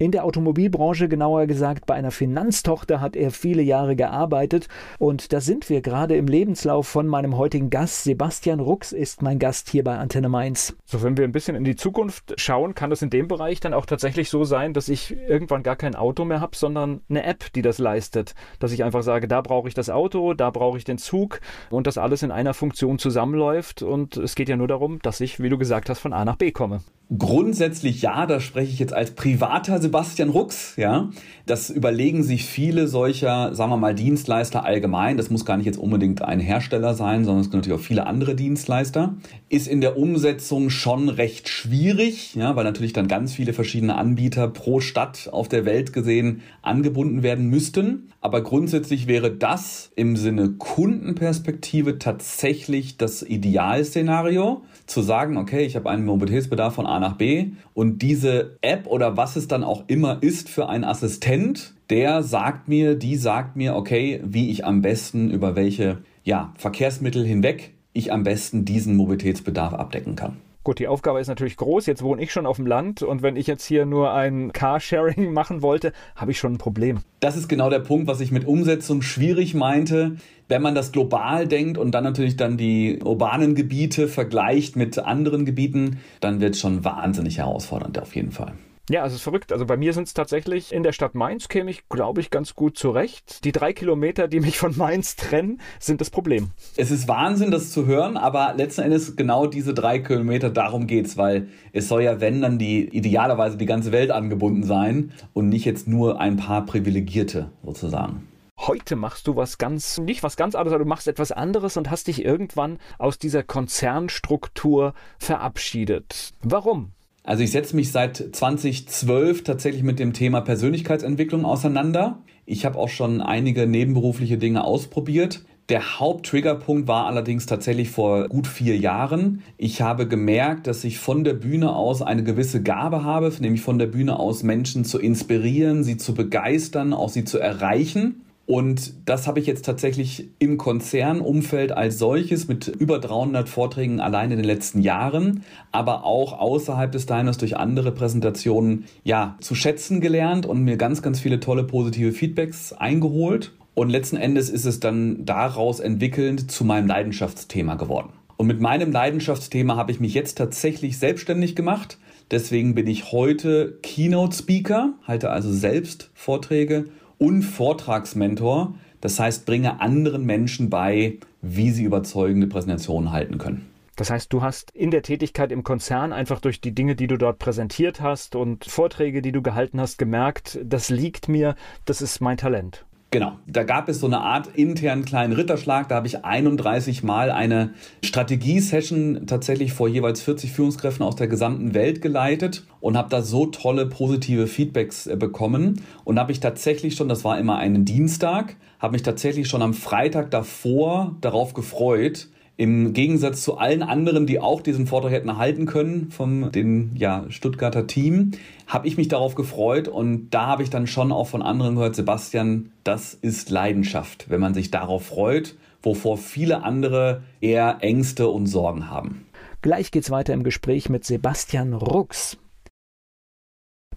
[0.02, 4.66] In der Automobilbranche, genauer gesagt bei einer Finanztochter, hat er viele Jahre gearbeitet.
[4.98, 8.02] Und da sind wir gerade im Lebenslauf von meinem heutigen Gast.
[8.02, 10.74] Sebastian Rux ist mein Gast hier bei Antenne Mainz.
[10.86, 13.74] So, wenn wir ein bisschen in die Zukunft schauen, kann es in dem Bereich dann
[13.74, 17.52] auch tatsächlich so sein, dass ich irgendwann gar kein Auto mehr habe, sondern eine App,
[17.52, 18.34] die das leistet.
[18.58, 21.38] Dass ich einfach sage, da brauche ich das Auto, da brauche ich den Zug
[21.70, 23.82] und das alles in einer Funktion zusammenläuft.
[23.82, 26.34] Und es geht ja nur darum, dass ich, wie du gesagt hast, von A nach
[26.34, 26.80] B komme.
[27.18, 31.10] Grundsätzlich ja, da spreche ich jetzt als privater Sebastian Rux, ja.
[31.44, 35.18] Das überlegen sich viele solcher, sagen wir mal, Dienstleister allgemein.
[35.18, 38.06] Das muss gar nicht jetzt unbedingt ein Hersteller sein, sondern es gibt natürlich auch viele
[38.06, 39.16] andere Dienstleister.
[39.50, 44.48] Ist in der Umsetzung schon recht schwierig, ja, weil natürlich dann ganz viele verschiedene Anbieter
[44.48, 48.08] pro Stadt auf der Welt gesehen angebunden werden müssten.
[48.22, 55.90] Aber grundsätzlich wäre das im Sinne Kundenperspektive tatsächlich das Idealszenario, zu sagen, okay, ich habe
[55.90, 60.22] einen Mobilitätsbedarf von A nach B und diese App oder was es dann auch immer
[60.22, 65.30] ist für einen Assistent, der sagt mir, die sagt mir, okay, wie ich am besten
[65.30, 70.36] über welche ja, Verkehrsmittel hinweg ich am besten diesen Mobilitätsbedarf abdecken kann.
[70.64, 71.86] Gut, die Aufgabe ist natürlich groß.
[71.86, 75.32] Jetzt wohne ich schon auf dem Land und wenn ich jetzt hier nur ein Carsharing
[75.32, 77.00] machen wollte, habe ich schon ein Problem.
[77.18, 80.16] Das ist genau der Punkt, was ich mit Umsetzung schwierig meinte.
[80.46, 85.44] Wenn man das global denkt und dann natürlich dann die urbanen Gebiete vergleicht mit anderen
[85.44, 88.52] Gebieten, dann wird es schon wahnsinnig herausfordernd auf jeden Fall.
[88.90, 89.52] Ja, es ist verrückt.
[89.52, 92.56] Also bei mir sind es tatsächlich in der Stadt Mainz käme ich, glaube ich, ganz
[92.56, 93.44] gut zurecht.
[93.44, 96.50] Die drei Kilometer, die mich von Mainz trennen, sind das Problem.
[96.76, 101.16] Es ist Wahnsinn, das zu hören, aber letzten Endes genau diese drei Kilometer, darum geht's,
[101.16, 105.64] weil es soll ja, wenn, dann die idealerweise die ganze Welt angebunden sein und nicht
[105.64, 108.26] jetzt nur ein paar Privilegierte sozusagen
[108.66, 111.90] heute machst du was ganz, nicht was ganz anderes, aber du machst etwas anderes und
[111.90, 116.32] hast dich irgendwann aus dieser Konzernstruktur verabschiedet.
[116.42, 116.92] Warum?
[117.24, 122.18] Also ich setze mich seit 2012 tatsächlich mit dem Thema Persönlichkeitsentwicklung auseinander.
[122.46, 125.44] Ich habe auch schon einige nebenberufliche Dinge ausprobiert.
[125.68, 129.42] Der Haupttriggerpunkt war allerdings tatsächlich vor gut vier Jahren.
[129.56, 133.78] Ich habe gemerkt, dass ich von der Bühne aus eine gewisse Gabe habe, nämlich von
[133.78, 138.22] der Bühne aus Menschen zu inspirieren, sie zu begeistern, auch sie zu erreichen.
[138.44, 144.32] Und das habe ich jetzt tatsächlich im Konzernumfeld als solches mit über 300 Vorträgen allein
[144.32, 150.00] in den letzten Jahren, aber auch außerhalb des Diners durch andere Präsentationen ja zu schätzen
[150.00, 153.52] gelernt und mir ganz, ganz viele tolle positive Feedbacks eingeholt.
[153.74, 158.10] Und letzten Endes ist es dann daraus entwickelnd zu meinem Leidenschaftsthema geworden.
[158.36, 161.98] Und mit meinem Leidenschaftsthema habe ich mich jetzt tatsächlich selbstständig gemacht.
[162.32, 166.86] Deswegen bin ich heute Keynote Speaker, halte also selbst Vorträge
[167.22, 168.74] und Vortragsmentor.
[169.00, 173.70] Das heißt, bringe anderen Menschen bei, wie sie überzeugende Präsentationen halten können.
[173.94, 177.16] Das heißt, du hast in der Tätigkeit im Konzern einfach durch die Dinge, die du
[177.16, 181.54] dort präsentiert hast und Vorträge, die du gehalten hast, gemerkt, das liegt mir,
[181.84, 182.84] das ist mein Talent.
[183.12, 185.86] Genau, da gab es so eine Art internen kleinen Ritterschlag.
[185.86, 191.74] Da habe ich 31 Mal eine Strategie-Session tatsächlich vor jeweils 40 Führungskräften aus der gesamten
[191.74, 195.82] Welt geleitet und habe da so tolle positive Feedbacks äh, bekommen.
[196.04, 199.74] Und habe ich tatsächlich schon, das war immer einen Dienstag, habe mich tatsächlich schon am
[199.74, 205.66] Freitag davor darauf gefreut, im Gegensatz zu allen anderen, die auch diesen Vortrag hätten halten
[205.66, 208.32] können vom den ja, Stuttgarter Team,
[208.66, 211.96] habe ich mich darauf gefreut und da habe ich dann schon auch von anderen gehört,
[211.96, 218.46] Sebastian, das ist Leidenschaft, wenn man sich darauf freut, wovor viele andere eher Ängste und
[218.46, 219.26] Sorgen haben.
[219.62, 222.36] Gleich geht's weiter im Gespräch mit Sebastian Rux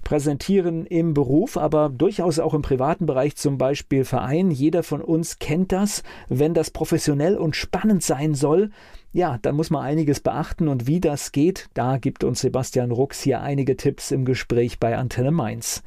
[0.06, 4.52] präsentieren im Beruf, aber durchaus auch im privaten Bereich, zum Beispiel Verein.
[4.52, 6.04] Jeder von uns kennt das.
[6.30, 8.70] Wenn das professionell und spannend sein soll,
[9.12, 13.22] ja, dann muss man einiges beachten und wie das geht, da gibt uns Sebastian Rux
[13.22, 15.84] hier einige Tipps im Gespräch bei Antenne Mainz.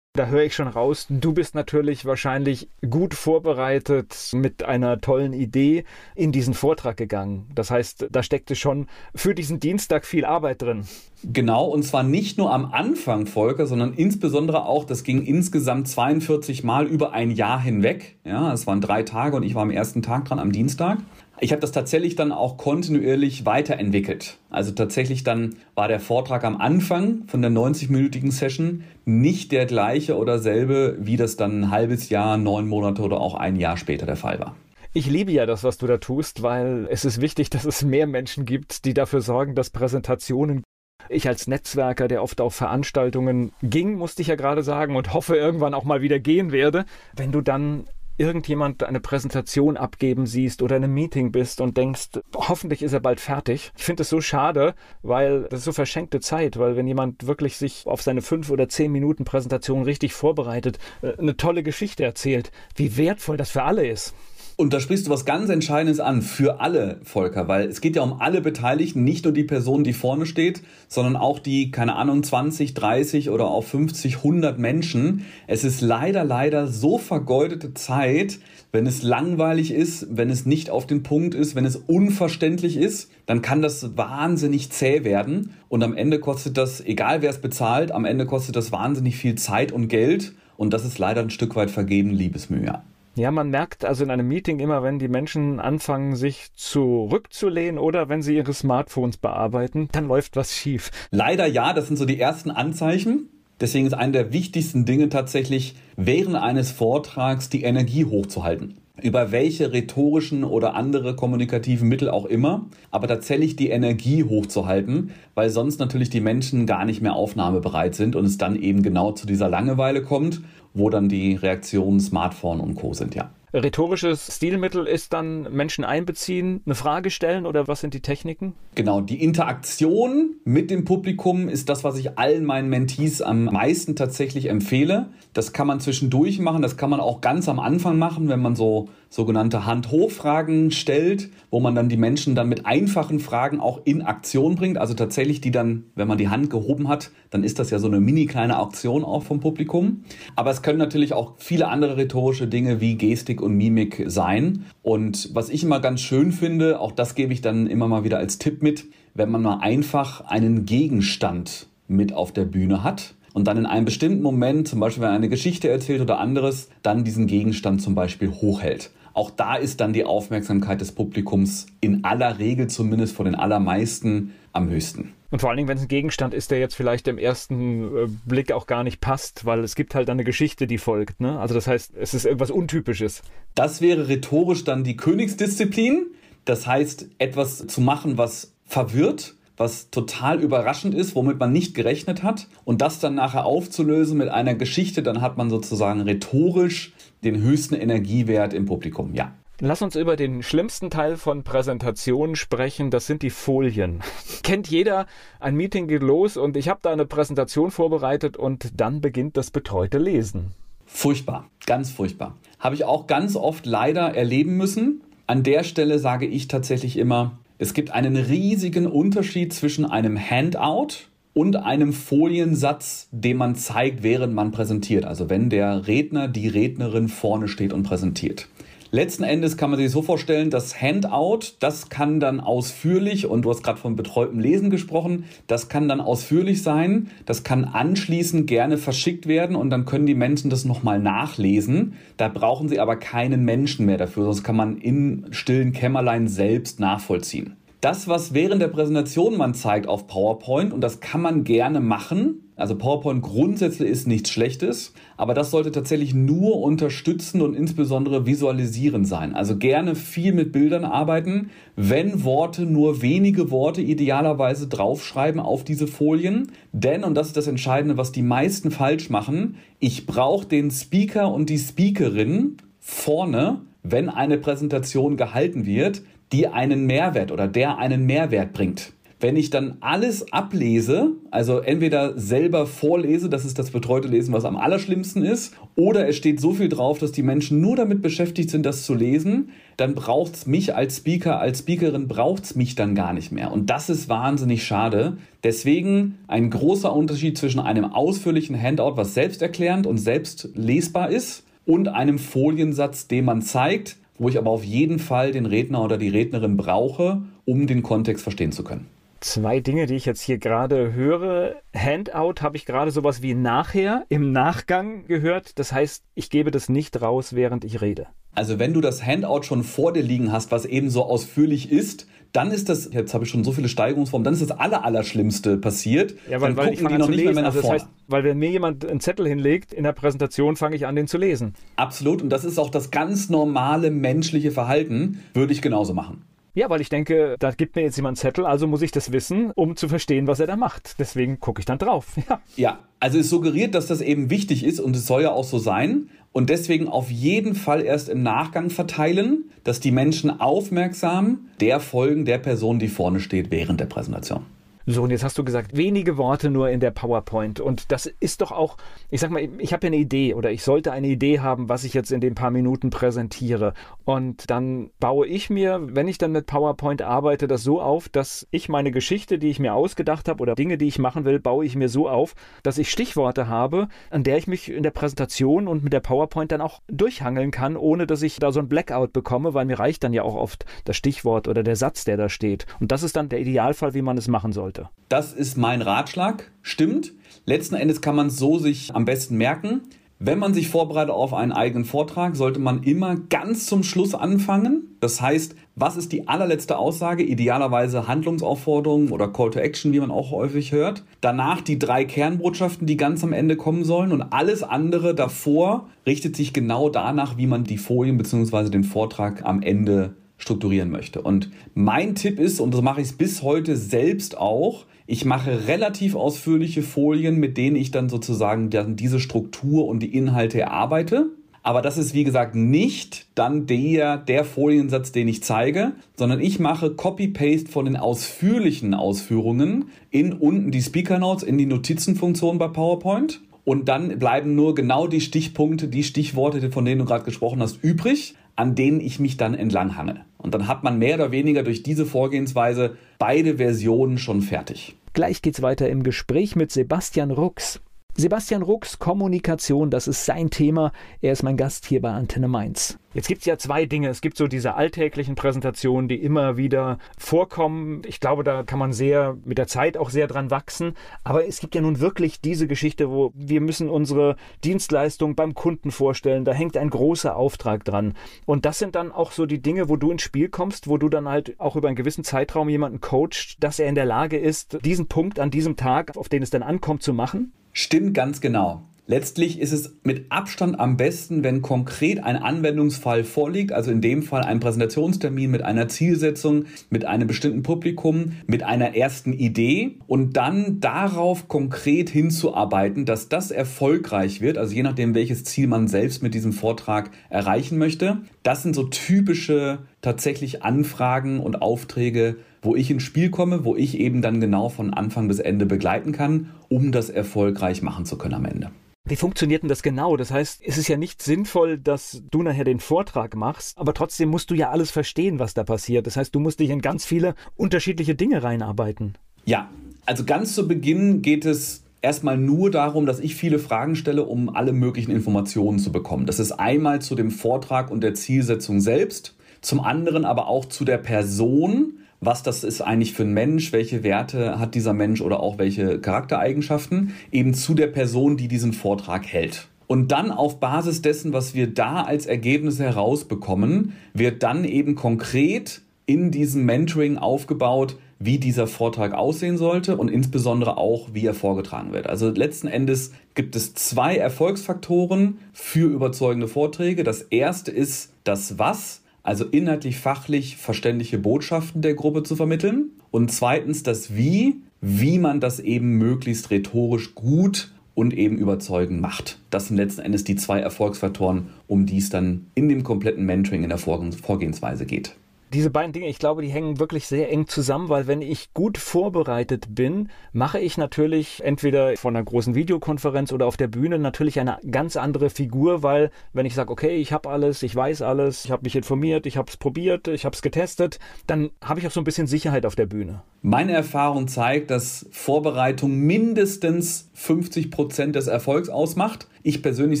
[0.14, 5.84] Da höre ich schon raus, du bist natürlich wahrscheinlich gut vorbereitet mit einer tollen Idee
[6.14, 7.48] in diesen Vortrag gegangen.
[7.54, 10.84] Das heißt, da steckte schon für diesen Dienstag viel Arbeit drin.
[11.24, 16.62] Genau, und zwar nicht nur am Anfang, Volker, sondern insbesondere auch, das ging insgesamt 42
[16.62, 18.18] Mal über ein Jahr hinweg.
[18.22, 20.98] Ja, es waren drei Tage und ich war am ersten Tag dran, am Dienstag.
[21.42, 24.38] Ich habe das tatsächlich dann auch kontinuierlich weiterentwickelt.
[24.48, 30.16] Also tatsächlich dann war der Vortrag am Anfang von der 90-minütigen Session nicht der gleiche
[30.16, 34.06] oder selbe, wie das dann ein halbes Jahr, neun Monate oder auch ein Jahr später
[34.06, 34.54] der Fall war.
[34.92, 38.06] Ich liebe ja das, was du da tust, weil es ist wichtig, dass es mehr
[38.06, 40.62] Menschen gibt, die dafür sorgen, dass Präsentationen
[41.08, 45.34] ich als Netzwerker, der oft auf Veranstaltungen ging, musste ich ja gerade sagen, und hoffe
[45.34, 46.84] irgendwann auch mal wieder gehen werde,
[47.16, 52.20] wenn du dann irgendjemand eine Präsentation abgeben siehst oder in einem Meeting bist und denkst,
[52.34, 53.72] hoffentlich ist er bald fertig.
[53.76, 57.56] Ich finde es so schade, weil das ist so verschenkte Zeit, weil wenn jemand wirklich
[57.56, 62.52] sich auf seine fünf oder zehn Minuten Präsentation richtig vorbereitet, äh, eine tolle Geschichte erzählt,
[62.76, 64.14] wie wertvoll das für alle ist.
[64.62, 68.02] Und da sprichst du was ganz Entscheidendes an für alle Volker, weil es geht ja
[68.02, 72.22] um alle Beteiligten, nicht nur die Person, die vorne steht, sondern auch die, keine Ahnung,
[72.22, 75.26] 20, 30 oder auch 50, 100 Menschen.
[75.48, 78.38] Es ist leider, leider so vergeudete Zeit,
[78.70, 83.10] wenn es langweilig ist, wenn es nicht auf den Punkt ist, wenn es unverständlich ist,
[83.26, 85.54] dann kann das wahnsinnig zäh werden.
[85.70, 89.34] Und am Ende kostet das, egal wer es bezahlt, am Ende kostet das wahnsinnig viel
[89.34, 90.34] Zeit und Geld.
[90.56, 92.80] Und das ist leider ein Stück weit vergeben Liebesmühe.
[93.14, 98.08] Ja, man merkt also in einem Meeting immer, wenn die Menschen anfangen, sich zurückzulehnen oder
[98.08, 100.90] wenn sie ihre Smartphones bearbeiten, dann läuft was schief.
[101.10, 103.28] Leider ja, das sind so die ersten Anzeichen.
[103.60, 108.78] Deswegen ist eine der wichtigsten Dinge tatsächlich, während eines Vortrags die Energie hochzuhalten.
[109.02, 115.50] Über welche rhetorischen oder andere kommunikativen Mittel auch immer, aber tatsächlich die Energie hochzuhalten, weil
[115.50, 119.26] sonst natürlich die Menschen gar nicht mehr aufnahmebereit sind und es dann eben genau zu
[119.26, 120.40] dieser Langeweile kommt
[120.74, 122.94] wo dann die Reaktionen Smartphone und Co.
[122.94, 123.30] sind, ja.
[123.54, 128.54] Rhetorisches Stilmittel ist dann Menschen einbeziehen, eine Frage stellen oder was sind die Techniken?
[128.74, 133.94] Genau, die Interaktion mit dem Publikum ist das, was ich allen meinen Mentees am meisten
[133.94, 135.10] tatsächlich empfehle.
[135.34, 138.56] Das kann man zwischendurch machen, das kann man auch ganz am Anfang machen, wenn man
[138.56, 144.00] so sogenannte Hand-Hoch-Fragen stellt, wo man dann die Menschen dann mit einfachen Fragen auch in
[144.00, 144.78] Aktion bringt.
[144.78, 147.88] Also tatsächlich die dann, wenn man die Hand gehoben hat, dann ist das ja so
[147.88, 150.04] eine mini kleine Aktion auch vom Publikum.
[150.34, 154.64] Aber es können natürlich auch viele andere rhetorische Dinge wie Gestik und Mimik sein.
[154.80, 158.16] Und was ich immer ganz schön finde, auch das gebe ich dann immer mal wieder
[158.16, 163.46] als Tipp mit, wenn man mal einfach einen Gegenstand mit auf der Bühne hat und
[163.46, 167.04] dann in einem bestimmten Moment, zum Beispiel wenn er eine Geschichte erzählt oder anderes, dann
[167.04, 168.90] diesen Gegenstand zum Beispiel hochhält.
[169.14, 174.32] Auch da ist dann die Aufmerksamkeit des Publikums in aller Regel zumindest vor den allermeisten
[174.52, 175.12] am höchsten.
[175.30, 178.08] Und vor allen Dingen, wenn es ein Gegenstand ist, der jetzt vielleicht im ersten äh,
[178.26, 181.20] Blick auch gar nicht passt, weil es gibt halt eine Geschichte, die folgt.
[181.20, 181.38] Ne?
[181.40, 183.22] Also das heißt, es ist irgendwas Untypisches.
[183.54, 186.06] Das wäre rhetorisch dann die Königsdisziplin.
[186.44, 192.22] Das heißt, etwas zu machen, was verwirrt, was total überraschend ist, womit man nicht gerechnet
[192.22, 192.46] hat.
[192.64, 196.92] Und das dann nachher aufzulösen mit einer Geschichte, dann hat man sozusagen rhetorisch
[197.24, 199.14] den höchsten Energiewert im Publikum.
[199.14, 199.32] Ja.
[199.60, 202.90] Lass uns über den schlimmsten Teil von Präsentationen sprechen.
[202.90, 204.00] Das sind die Folien.
[204.42, 205.06] Kennt jeder,
[205.38, 209.52] ein Meeting geht los und ich habe da eine Präsentation vorbereitet und dann beginnt das
[209.52, 210.52] betreute Lesen.
[210.84, 212.36] Furchtbar, ganz furchtbar.
[212.58, 215.02] Habe ich auch ganz oft leider erleben müssen.
[215.28, 221.06] An der Stelle sage ich tatsächlich immer, es gibt einen riesigen Unterschied zwischen einem Handout
[221.34, 225.04] und einem Foliensatz, den man zeigt, während man präsentiert.
[225.04, 228.48] Also wenn der Redner, die Rednerin vorne steht und präsentiert.
[228.94, 233.48] Letzten Endes kann man sich so vorstellen, das Handout, das kann dann ausführlich, und du
[233.48, 238.76] hast gerade von betreutem Lesen gesprochen, das kann dann ausführlich sein, das kann anschließend gerne
[238.76, 241.94] verschickt werden und dann können die Menschen das nochmal nachlesen.
[242.18, 246.78] Da brauchen sie aber keinen Menschen mehr dafür, sonst kann man im stillen Kämmerlein selbst
[246.78, 247.56] nachvollziehen.
[247.82, 252.52] Das, was während der Präsentation man zeigt auf PowerPoint, und das kann man gerne machen,
[252.54, 259.04] also PowerPoint grundsätzlich ist nichts Schlechtes, aber das sollte tatsächlich nur unterstützen und insbesondere visualisieren
[259.04, 259.34] sein.
[259.34, 265.88] Also gerne viel mit Bildern arbeiten, wenn Worte nur wenige Worte idealerweise draufschreiben auf diese
[265.88, 266.52] Folien.
[266.70, 271.34] Denn, und das ist das Entscheidende, was die meisten falsch machen, ich brauche den Speaker
[271.34, 278.06] und die Speakerin vorne, wenn eine Präsentation gehalten wird, die einen Mehrwert oder der einen
[278.06, 278.92] Mehrwert bringt.
[279.22, 284.44] Wenn ich dann alles ablese, also entweder selber vorlese, das ist das betreute Lesen, was
[284.44, 288.50] am allerschlimmsten ist, oder es steht so viel drauf, dass die Menschen nur damit beschäftigt
[288.50, 292.74] sind, das zu lesen, dann braucht es mich als Speaker, als Speakerin braucht es mich
[292.74, 293.52] dann gar nicht mehr.
[293.52, 295.18] Und das ist wahnsinnig schade.
[295.44, 301.86] Deswegen ein großer Unterschied zwischen einem ausführlichen Handout, was selbsterklärend und selbst lesbar ist, und
[301.86, 306.08] einem Foliensatz, den man zeigt, wo ich aber auf jeden Fall den Redner oder die
[306.08, 308.88] Rednerin brauche, um den Kontext verstehen zu können.
[309.20, 311.54] Zwei Dinge, die ich jetzt hier gerade höre.
[311.76, 315.60] Handout habe ich gerade sowas wie nachher, im Nachgang gehört.
[315.60, 318.08] Das heißt, ich gebe das nicht raus, während ich rede.
[318.34, 322.06] Also wenn du das Handout schon vor dir liegen hast, was eben so ausführlich ist,
[322.32, 325.58] dann ist das, jetzt habe ich schon so viele Steigerungsformen, dann ist das aller, Allerschlimmste
[325.58, 326.14] passiert.
[326.30, 327.34] Ja, weil, dann weil ich die noch nicht lesen.
[327.34, 327.80] mehr nach also das vorne.
[327.80, 331.06] heißt, weil wenn mir jemand einen Zettel hinlegt in der Präsentation, fange ich an, den
[331.06, 331.54] zu lesen.
[331.76, 332.22] Absolut.
[332.22, 336.22] Und das ist auch das ganz normale menschliche Verhalten, würde ich genauso machen.
[336.54, 339.10] Ja, weil ich denke, da gibt mir jetzt jemand einen Zettel, also muss ich das
[339.10, 340.96] wissen, um zu verstehen, was er da macht.
[340.98, 342.16] Deswegen gucke ich dann drauf.
[342.28, 342.40] Ja.
[342.56, 345.58] Ja, also es suggeriert, dass das eben wichtig ist und es soll ja auch so
[345.58, 346.08] sein.
[346.30, 352.24] Und deswegen auf jeden Fall erst im Nachgang verteilen, dass die Menschen aufmerksam der folgen
[352.24, 354.46] der Person, die vorne steht während der Präsentation.
[354.84, 357.60] So, und jetzt hast du gesagt, wenige Worte nur in der PowerPoint.
[357.60, 358.76] Und das ist doch auch,
[359.10, 361.84] ich sag mal, ich habe ja eine Idee oder ich sollte eine Idee haben, was
[361.84, 363.74] ich jetzt in den paar Minuten präsentiere.
[364.04, 368.48] Und dann baue ich mir, wenn ich dann mit PowerPoint arbeite, das so auf, dass
[368.50, 371.64] ich meine Geschichte, die ich mir ausgedacht habe oder Dinge, die ich machen will, baue
[371.64, 375.68] ich mir so auf, dass ich Stichworte habe, an der ich mich in der Präsentation
[375.68, 379.12] und mit der PowerPoint dann auch durchhangeln kann, ohne dass ich da so ein Blackout
[379.12, 382.28] bekomme, weil mir reicht dann ja auch oft das Stichwort oder der Satz, der da
[382.28, 382.66] steht.
[382.80, 384.90] Und das ist dann der Idealfall, wie man es machen sollte sollte.
[385.08, 386.50] Das ist mein Ratschlag.
[386.62, 387.12] Stimmt.
[387.44, 389.82] Letzten Endes kann man es so sich am besten merken.
[390.24, 394.96] Wenn man sich vorbereitet auf einen eigenen Vortrag, sollte man immer ganz zum Schluss anfangen.
[395.00, 397.24] Das heißt, was ist die allerletzte Aussage?
[397.24, 401.02] Idealerweise Handlungsaufforderungen oder Call to Action, wie man auch häufig hört.
[401.20, 404.12] Danach die drei Kernbotschaften, die ganz am Ende kommen sollen.
[404.12, 408.70] Und alles andere davor richtet sich genau danach, wie man die Folien bzw.
[408.70, 411.22] den Vortrag am Ende strukturieren möchte.
[411.22, 416.16] Und mein Tipp ist, und das mache ich bis heute selbst auch, ich mache relativ
[416.16, 421.30] ausführliche Folien, mit denen ich dann sozusagen dann diese Struktur und die Inhalte erarbeite.
[421.62, 426.58] Aber das ist, wie gesagt, nicht dann der, der Foliensatz, den ich zeige, sondern ich
[426.58, 432.66] mache Copy-Paste von den ausführlichen Ausführungen in unten die Speaker Notes, in die Notizenfunktion bei
[432.66, 433.40] PowerPoint.
[433.64, 437.78] Und dann bleiben nur genau die Stichpunkte, die Stichworte, von denen du gerade gesprochen hast,
[437.84, 440.24] übrig, an denen ich mich dann entlanghange.
[440.38, 444.96] Und dann hat man mehr oder weniger durch diese Vorgehensweise beide Versionen schon fertig.
[445.12, 447.80] Gleich geht's weiter im Gespräch mit Sebastian Rux.
[448.14, 450.92] Sebastian Rux, Kommunikation, das ist sein Thema.
[451.22, 452.98] Er ist mein Gast hier bei Antenne Mainz.
[453.14, 454.08] Jetzt gibt es ja zwei Dinge.
[454.08, 458.02] Es gibt so diese alltäglichen Präsentationen, die immer wieder vorkommen.
[458.06, 460.92] Ich glaube, da kann man sehr mit der Zeit auch sehr dran wachsen.
[461.24, 465.90] Aber es gibt ja nun wirklich diese Geschichte, wo wir müssen unsere Dienstleistung beim Kunden
[465.90, 466.44] vorstellen.
[466.44, 468.12] Da hängt ein großer Auftrag dran.
[468.44, 471.08] Und das sind dann auch so die Dinge, wo du ins Spiel kommst, wo du
[471.08, 474.84] dann halt auch über einen gewissen Zeitraum jemanden coachst, dass er in der Lage ist,
[474.84, 477.52] diesen Punkt an diesem Tag, auf den es dann ankommt, zu machen.
[477.72, 478.82] Stimmt ganz genau.
[479.06, 484.22] Letztlich ist es mit Abstand am besten, wenn konkret ein Anwendungsfall vorliegt, also in dem
[484.22, 490.36] Fall ein Präsentationstermin mit einer Zielsetzung, mit einem bestimmten Publikum, mit einer ersten Idee und
[490.36, 496.22] dann darauf konkret hinzuarbeiten, dass das erfolgreich wird, also je nachdem, welches Ziel man selbst
[496.22, 498.18] mit diesem Vortrag erreichen möchte.
[498.44, 503.98] Das sind so typische tatsächlich Anfragen und Aufträge, wo ich ins Spiel komme, wo ich
[503.98, 508.34] eben dann genau von Anfang bis Ende begleiten kann, um das erfolgreich machen zu können
[508.34, 508.70] am Ende.
[509.04, 510.16] Wie funktioniert denn das genau?
[510.16, 514.28] Das heißt, es ist ja nicht sinnvoll, dass du nachher den Vortrag machst, aber trotzdem
[514.28, 516.06] musst du ja alles verstehen, was da passiert.
[516.06, 519.18] Das heißt, du musst dich in ganz viele unterschiedliche Dinge reinarbeiten.
[519.44, 519.68] Ja,
[520.06, 524.54] also ganz zu Beginn geht es erstmal nur darum, dass ich viele Fragen stelle, um
[524.54, 526.26] alle möglichen Informationen zu bekommen.
[526.26, 530.84] Das ist einmal zu dem Vortrag und der Zielsetzung selbst, zum anderen aber auch zu
[530.84, 535.40] der Person, was das ist eigentlich für ein Mensch, welche Werte hat dieser Mensch oder
[535.40, 539.68] auch welche Charaktereigenschaften, eben zu der Person, die diesen Vortrag hält.
[539.88, 545.82] Und dann auf Basis dessen, was wir da als Ergebnisse herausbekommen, wird dann eben konkret
[546.06, 551.92] in diesem Mentoring aufgebaut, wie dieser Vortrag aussehen sollte und insbesondere auch, wie er vorgetragen
[551.92, 552.06] wird.
[552.06, 557.02] Also letzten Endes gibt es zwei Erfolgsfaktoren für überzeugende Vorträge.
[557.02, 562.90] Das erste ist das Was, also inhaltlich fachlich verständliche Botschaften der Gruppe zu vermitteln.
[563.10, 569.38] Und zweitens das Wie, wie man das eben möglichst rhetorisch gut und eben überzeugend macht.
[569.50, 573.62] Das sind letzten Endes die zwei Erfolgsfaktoren, um die es dann in dem kompletten Mentoring
[573.62, 575.14] in der Vorgehensweise geht
[575.52, 578.78] diese beiden Dinge, ich glaube, die hängen wirklich sehr eng zusammen, weil wenn ich gut
[578.78, 584.40] vorbereitet bin, mache ich natürlich entweder von einer großen Videokonferenz oder auf der Bühne natürlich
[584.40, 588.44] eine ganz andere Figur, weil wenn ich sage, okay, ich habe alles, ich weiß alles,
[588.44, 591.86] ich habe mich informiert, ich habe es probiert, ich habe es getestet, dann habe ich
[591.86, 593.22] auch so ein bisschen Sicherheit auf der Bühne.
[593.42, 599.26] Meine Erfahrung zeigt, dass Vorbereitung mindestens 50 Prozent des Erfolgs ausmacht.
[599.42, 600.00] Ich persönlich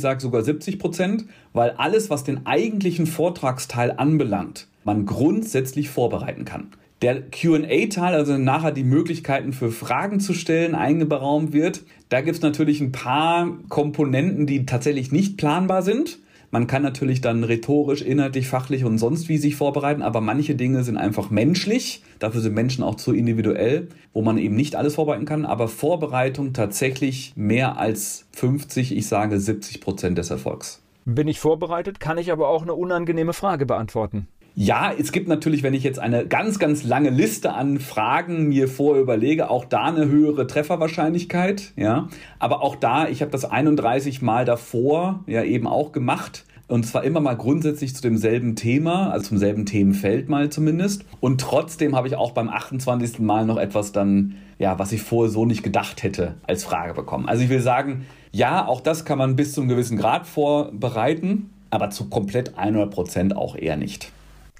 [0.00, 6.68] sage sogar 70 Prozent, weil alles, was den eigentlichen Vortragsteil anbelangt, man grundsätzlich vorbereiten kann.
[7.02, 12.42] Der QA-Teil, also nachher die Möglichkeiten für Fragen zu stellen, eingeberaumt wird, da gibt es
[12.42, 16.18] natürlich ein paar Komponenten, die tatsächlich nicht planbar sind.
[16.52, 20.84] Man kann natürlich dann rhetorisch, inhaltlich, fachlich und sonst wie sich vorbereiten, aber manche Dinge
[20.84, 22.04] sind einfach menschlich.
[22.18, 25.46] Dafür sind Menschen auch zu individuell, wo man eben nicht alles vorbereiten kann.
[25.46, 30.82] Aber Vorbereitung tatsächlich mehr als 50, ich sage 70 Prozent des Erfolgs.
[31.06, 34.28] Bin ich vorbereitet, kann ich aber auch eine unangenehme Frage beantworten.
[34.54, 38.68] Ja, es gibt natürlich, wenn ich jetzt eine ganz, ganz lange Liste an Fragen mir
[38.68, 41.72] vorher überlege, auch da eine höhere Trefferwahrscheinlichkeit.
[41.76, 46.44] Ja, aber auch da, ich habe das 31 Mal davor ja eben auch gemacht.
[46.68, 51.04] Und zwar immer mal grundsätzlich zu demselben Thema, also zum selben Themenfeld mal zumindest.
[51.20, 53.18] Und trotzdem habe ich auch beim 28.
[53.18, 57.28] Mal noch etwas dann, ja, was ich vorher so nicht gedacht hätte, als Frage bekommen.
[57.28, 61.50] Also ich will sagen, ja, auch das kann man bis zu einem gewissen Grad vorbereiten,
[61.68, 64.10] aber zu komplett 100 Prozent auch eher nicht.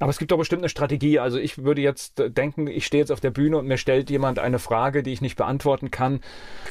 [0.02, 1.20] Aber es gibt doch bestimmt eine Strategie.
[1.20, 4.40] Also ich würde jetzt denken, ich stehe jetzt auf der Bühne und mir stellt jemand
[4.40, 6.18] eine Frage, die ich nicht beantworten kann.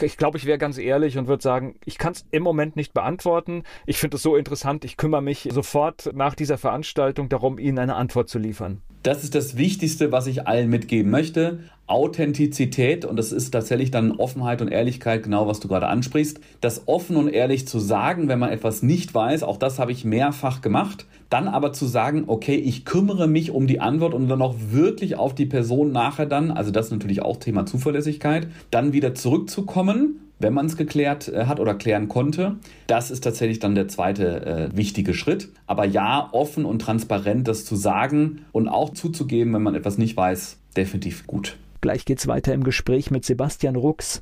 [0.02, 2.94] Ich glaube, ich wäre ganz ehrlich und würde sagen, ich kann es im Moment nicht
[2.94, 3.63] beantworten.
[3.86, 4.84] Ich finde es so interessant.
[4.84, 8.82] Ich kümmere mich sofort nach dieser Veranstaltung darum, Ihnen eine Antwort zu liefern.
[9.04, 11.60] Das ist das Wichtigste, was ich allen mitgeben möchte.
[11.88, 16.40] Authentizität und das ist tatsächlich dann Offenheit und Ehrlichkeit, genau was du gerade ansprichst.
[16.62, 20.06] Das offen und ehrlich zu sagen, wenn man etwas nicht weiß, auch das habe ich
[20.06, 21.06] mehrfach gemacht.
[21.30, 25.18] Dann aber zu sagen, okay, ich kümmere mich um die Antwort und dann auch wirklich
[25.18, 30.20] auf die Person nachher dann, also das ist natürlich auch Thema Zuverlässigkeit, dann wieder zurückzukommen
[30.41, 32.58] wenn man es geklärt äh, hat oder klären konnte.
[32.88, 35.49] Das ist tatsächlich dann der zweite äh, wichtige Schritt.
[35.67, 40.17] Aber ja, offen und transparent das zu sagen und auch zuzugeben, wenn man etwas nicht
[40.17, 41.58] weiß, definitiv gut.
[41.82, 44.21] Gleich geht's weiter im Gespräch mit Sebastian Rux.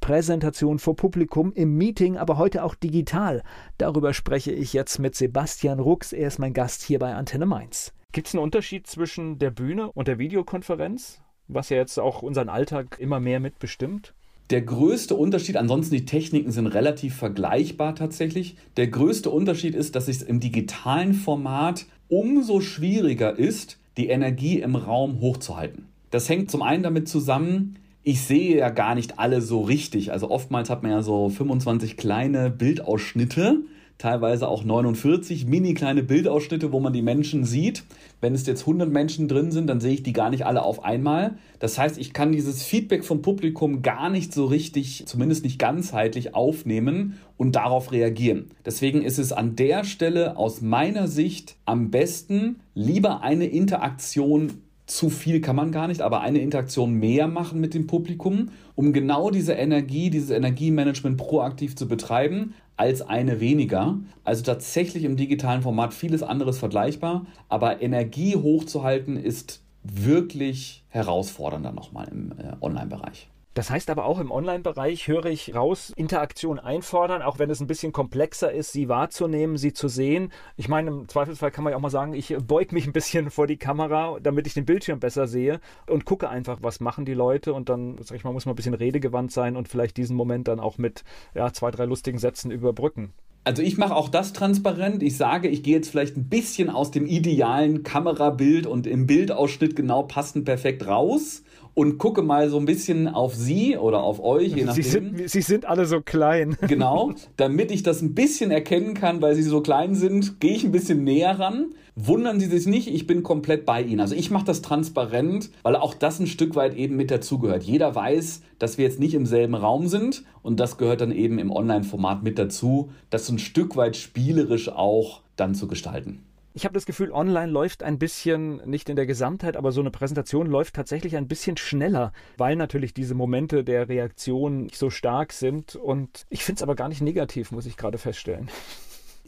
[0.00, 3.42] Präsentation vor Publikum im Meeting, aber heute auch digital.
[3.78, 6.12] Darüber spreche ich jetzt mit Sebastian Rux.
[6.12, 7.92] Er ist mein Gast hier bei Antenne Mainz.
[8.12, 12.48] Gibt es einen Unterschied zwischen der Bühne und der Videokonferenz, was ja jetzt auch unseren
[12.48, 14.14] Alltag immer mehr mitbestimmt?
[14.50, 18.56] Der größte Unterschied, ansonsten die Techniken sind relativ vergleichbar tatsächlich.
[18.76, 24.74] Der größte Unterschied ist, dass es im digitalen Format umso schwieriger ist, die Energie im
[24.74, 25.86] Raum hochzuhalten.
[26.10, 30.10] Das hängt zum einen damit zusammen, ich sehe ja gar nicht alle so richtig.
[30.10, 33.60] Also oftmals hat man ja so 25 kleine Bildausschnitte,
[34.00, 37.84] teilweise auch 49 mini kleine Bildausschnitte, wo man die Menschen sieht.
[38.20, 40.82] Wenn es jetzt 100 Menschen drin sind, dann sehe ich die gar nicht alle auf
[40.82, 41.36] einmal.
[41.58, 46.34] Das heißt, ich kann dieses Feedback vom Publikum gar nicht so richtig, zumindest nicht ganzheitlich
[46.34, 48.50] aufnehmen und darauf reagieren.
[48.64, 55.08] Deswegen ist es an der Stelle aus meiner Sicht am besten, lieber eine Interaktion zu
[55.08, 59.30] viel kann man gar nicht, aber eine Interaktion mehr machen mit dem Publikum, um genau
[59.30, 63.98] diese Energie, dieses Energiemanagement proaktiv zu betreiben, als eine weniger.
[64.24, 72.08] Also tatsächlich im digitalen Format vieles anderes vergleichbar, aber Energie hochzuhalten ist wirklich herausfordernder nochmal
[72.08, 73.28] im äh, Online-Bereich.
[73.54, 77.66] Das heißt aber auch im Online-Bereich höre ich raus, Interaktion einfordern, auch wenn es ein
[77.66, 80.30] bisschen komplexer ist, sie wahrzunehmen, sie zu sehen.
[80.56, 83.30] Ich meine, im Zweifelsfall kann man ja auch mal sagen, ich beug mich ein bisschen
[83.30, 87.14] vor die Kamera, damit ich den Bildschirm besser sehe und gucke einfach, was machen die
[87.14, 90.14] Leute und dann, sag ich mal, muss man ein bisschen redegewandt sein und vielleicht diesen
[90.14, 91.02] Moment dann auch mit
[91.34, 93.12] ja, zwei, drei lustigen Sätzen überbrücken.
[93.42, 95.02] Also ich mache auch das transparent.
[95.02, 99.74] Ich sage, ich gehe jetzt vielleicht ein bisschen aus dem idealen Kamerabild und im Bildausschnitt
[99.74, 101.42] genau passend perfekt raus
[101.74, 104.82] und gucke mal so ein bisschen auf Sie oder auf euch, je nachdem.
[104.82, 106.56] Sie sind, Sie sind alle so klein.
[106.70, 110.64] Genau, damit ich das ein bisschen erkennen kann, weil Sie so klein sind, gehe ich
[110.64, 111.74] ein bisschen näher ran.
[111.96, 114.00] Wundern Sie sich nicht, ich bin komplett bei Ihnen.
[114.00, 117.64] Also ich mache das transparent, weil auch das ein Stück weit eben mit dazugehört.
[117.64, 121.38] Jeder weiß, dass wir jetzt nicht im selben Raum sind und das gehört dann eben
[121.38, 126.22] im Online-Format mit dazu, das ein Stück weit spielerisch auch dann zu gestalten.
[126.52, 129.92] Ich habe das Gefühl, online läuft ein bisschen, nicht in der Gesamtheit, aber so eine
[129.92, 135.76] Präsentation läuft tatsächlich ein bisschen schneller, weil natürlich diese Momente der Reaktion so stark sind.
[135.76, 138.48] Und ich finde es aber gar nicht negativ, muss ich gerade feststellen.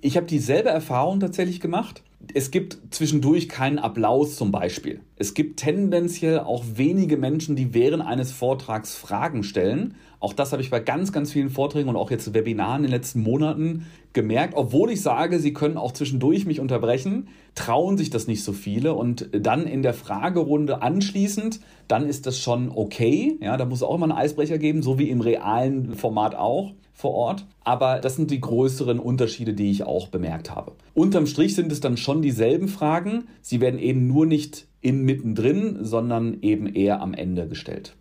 [0.01, 2.03] Ich habe dieselbe Erfahrung tatsächlich gemacht.
[2.35, 5.01] Es gibt zwischendurch keinen Applaus zum Beispiel.
[5.15, 9.95] Es gibt tendenziell auch wenige Menschen, die während eines Vortrags Fragen stellen.
[10.23, 12.93] Auch das habe ich bei ganz, ganz vielen Vorträgen und auch jetzt Webinaren in den
[12.93, 14.55] letzten Monaten gemerkt.
[14.57, 18.95] Obwohl ich sage, sie können auch zwischendurch mich unterbrechen, trauen sich das nicht so viele.
[18.95, 21.59] Und dann in der Fragerunde anschließend,
[21.89, 23.37] dann ist das schon okay.
[23.41, 26.73] Ja, da muss es auch immer einen Eisbrecher geben, so wie im realen Format auch
[26.93, 27.45] vor Ort.
[27.65, 30.75] Aber das sind die größeren Unterschiede, die ich auch bemerkt habe.
[30.95, 33.25] Unterm Strich sind es dann schon dieselben Fragen.
[33.41, 37.97] Sie werden eben nur nicht in mittendrin, sondern eben eher am Ende gestellt.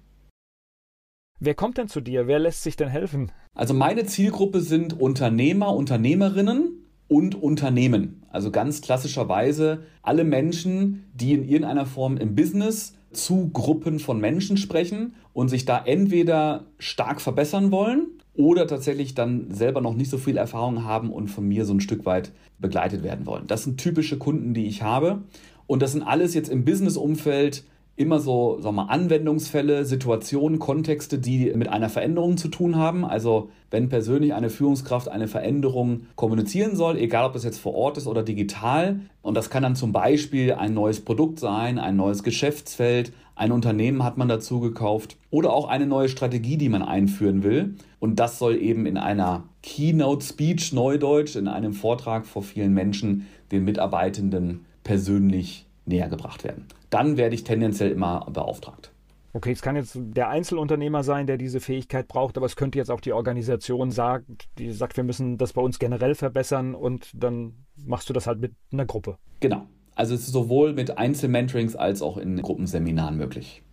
[1.44, 2.28] Wer kommt denn zu dir?
[2.28, 3.32] Wer lässt sich denn helfen?
[3.56, 8.22] Also meine Zielgruppe sind Unternehmer, Unternehmerinnen und Unternehmen.
[8.30, 14.56] Also ganz klassischerweise alle Menschen, die in irgendeiner Form im Business zu Gruppen von Menschen
[14.56, 20.20] sprechen und sich da entweder stark verbessern wollen oder tatsächlich dann selber noch nicht so
[20.20, 23.48] viel Erfahrung haben und von mir so ein Stück weit begleitet werden wollen.
[23.48, 25.24] Das sind typische Kunden, die ich habe.
[25.66, 27.64] Und das sind alles jetzt im Business-Umfeld
[28.02, 33.06] immer so, sagen wir mal, Anwendungsfälle, Situationen, Kontexte, die mit einer Veränderung zu tun haben.
[33.06, 37.98] Also wenn persönlich eine Führungskraft eine Veränderung kommunizieren soll, egal ob das jetzt vor Ort
[37.98, 39.00] ist oder digital.
[39.22, 44.04] Und das kann dann zum Beispiel ein neues Produkt sein, ein neues Geschäftsfeld, ein Unternehmen
[44.04, 47.76] hat man dazu gekauft oder auch eine neue Strategie, die man einführen will.
[48.00, 53.28] Und das soll eben in einer Keynote Speech Neudeutsch, in einem Vortrag vor vielen Menschen,
[53.52, 56.66] den Mitarbeitenden persönlich näher gebracht werden.
[56.92, 58.92] Dann werde ich tendenziell immer beauftragt.
[59.34, 62.92] Okay, es kann jetzt der Einzelunternehmer sein, der diese Fähigkeit braucht, aber es könnte jetzt
[62.92, 67.66] auch die Organisation sagen, die sagt, wir müssen das bei uns generell verbessern und dann
[67.78, 69.18] machst du das halt mit einer Gruppe.
[69.40, 69.66] Genau.
[69.96, 73.64] Also es ist sowohl mit Einzelmentorings als auch in Gruppenseminaren möglich.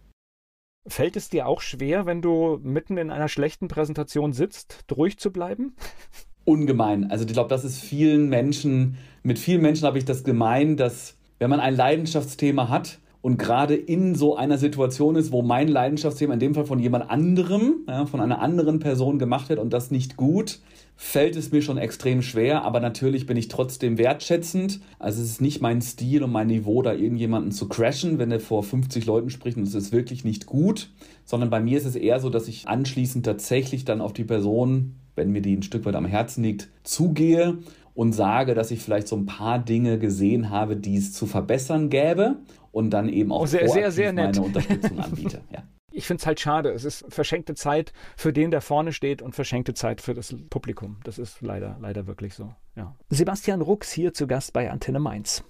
[0.87, 5.33] Fällt es dir auch schwer, wenn du mitten in einer schlechten Präsentation sitzt, ruhig zu
[5.33, 5.75] bleiben?
[6.45, 7.11] Ungemein.
[7.11, 11.17] Also ich glaube, das ist vielen Menschen, mit vielen Menschen habe ich das gemein, dass
[11.41, 16.35] wenn man ein Leidenschaftsthema hat und gerade in so einer Situation ist, wo mein Leidenschaftsthema
[16.35, 19.91] in dem Fall von jemand anderem, ja, von einer anderen Person gemacht wird und das
[19.91, 20.61] nicht gut,
[20.97, 24.81] fällt es mir schon extrem schwer, aber natürlich bin ich trotzdem wertschätzend.
[24.99, 28.41] Also es ist nicht mein Stil und mein Niveau, da irgendjemanden zu crashen, wenn er
[28.41, 30.91] vor 50 Leuten spricht und es ist wirklich nicht gut,
[31.25, 34.97] sondern bei mir ist es eher so, dass ich anschließend tatsächlich dann auf die Person,
[35.17, 37.59] wenn mir die ein Stück weit am Herzen liegt, zugehe
[37.95, 41.91] und sage, dass ich vielleicht so ein paar Dinge gesehen habe, die es zu verbessern
[41.91, 42.37] gäbe
[42.73, 45.43] und dann eben auch oh, sehr, sehr, sehr meine Unterstützung anbiete.
[45.51, 45.63] Ja.
[45.91, 46.71] Ich finde es halt schade.
[46.71, 50.99] Es ist verschenkte Zeit für den, der vorne steht und verschenkte Zeit für das Publikum.
[51.03, 52.55] Das ist leider, leider wirklich so.
[52.77, 52.95] Ja.
[53.11, 55.43] Sebastian Rux hier zu Gast bei Antenne Mainz.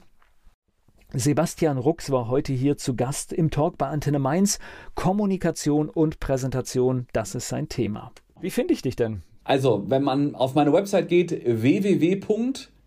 [1.12, 4.59] Sebastian Rux war heute hier zu Gast im Talk bei Antenne Mainz.
[4.95, 8.12] Kommunikation und Präsentation, das ist sein Thema.
[8.41, 9.23] Wie finde ich dich denn?
[9.45, 11.33] Also, wenn man auf meine Website geht,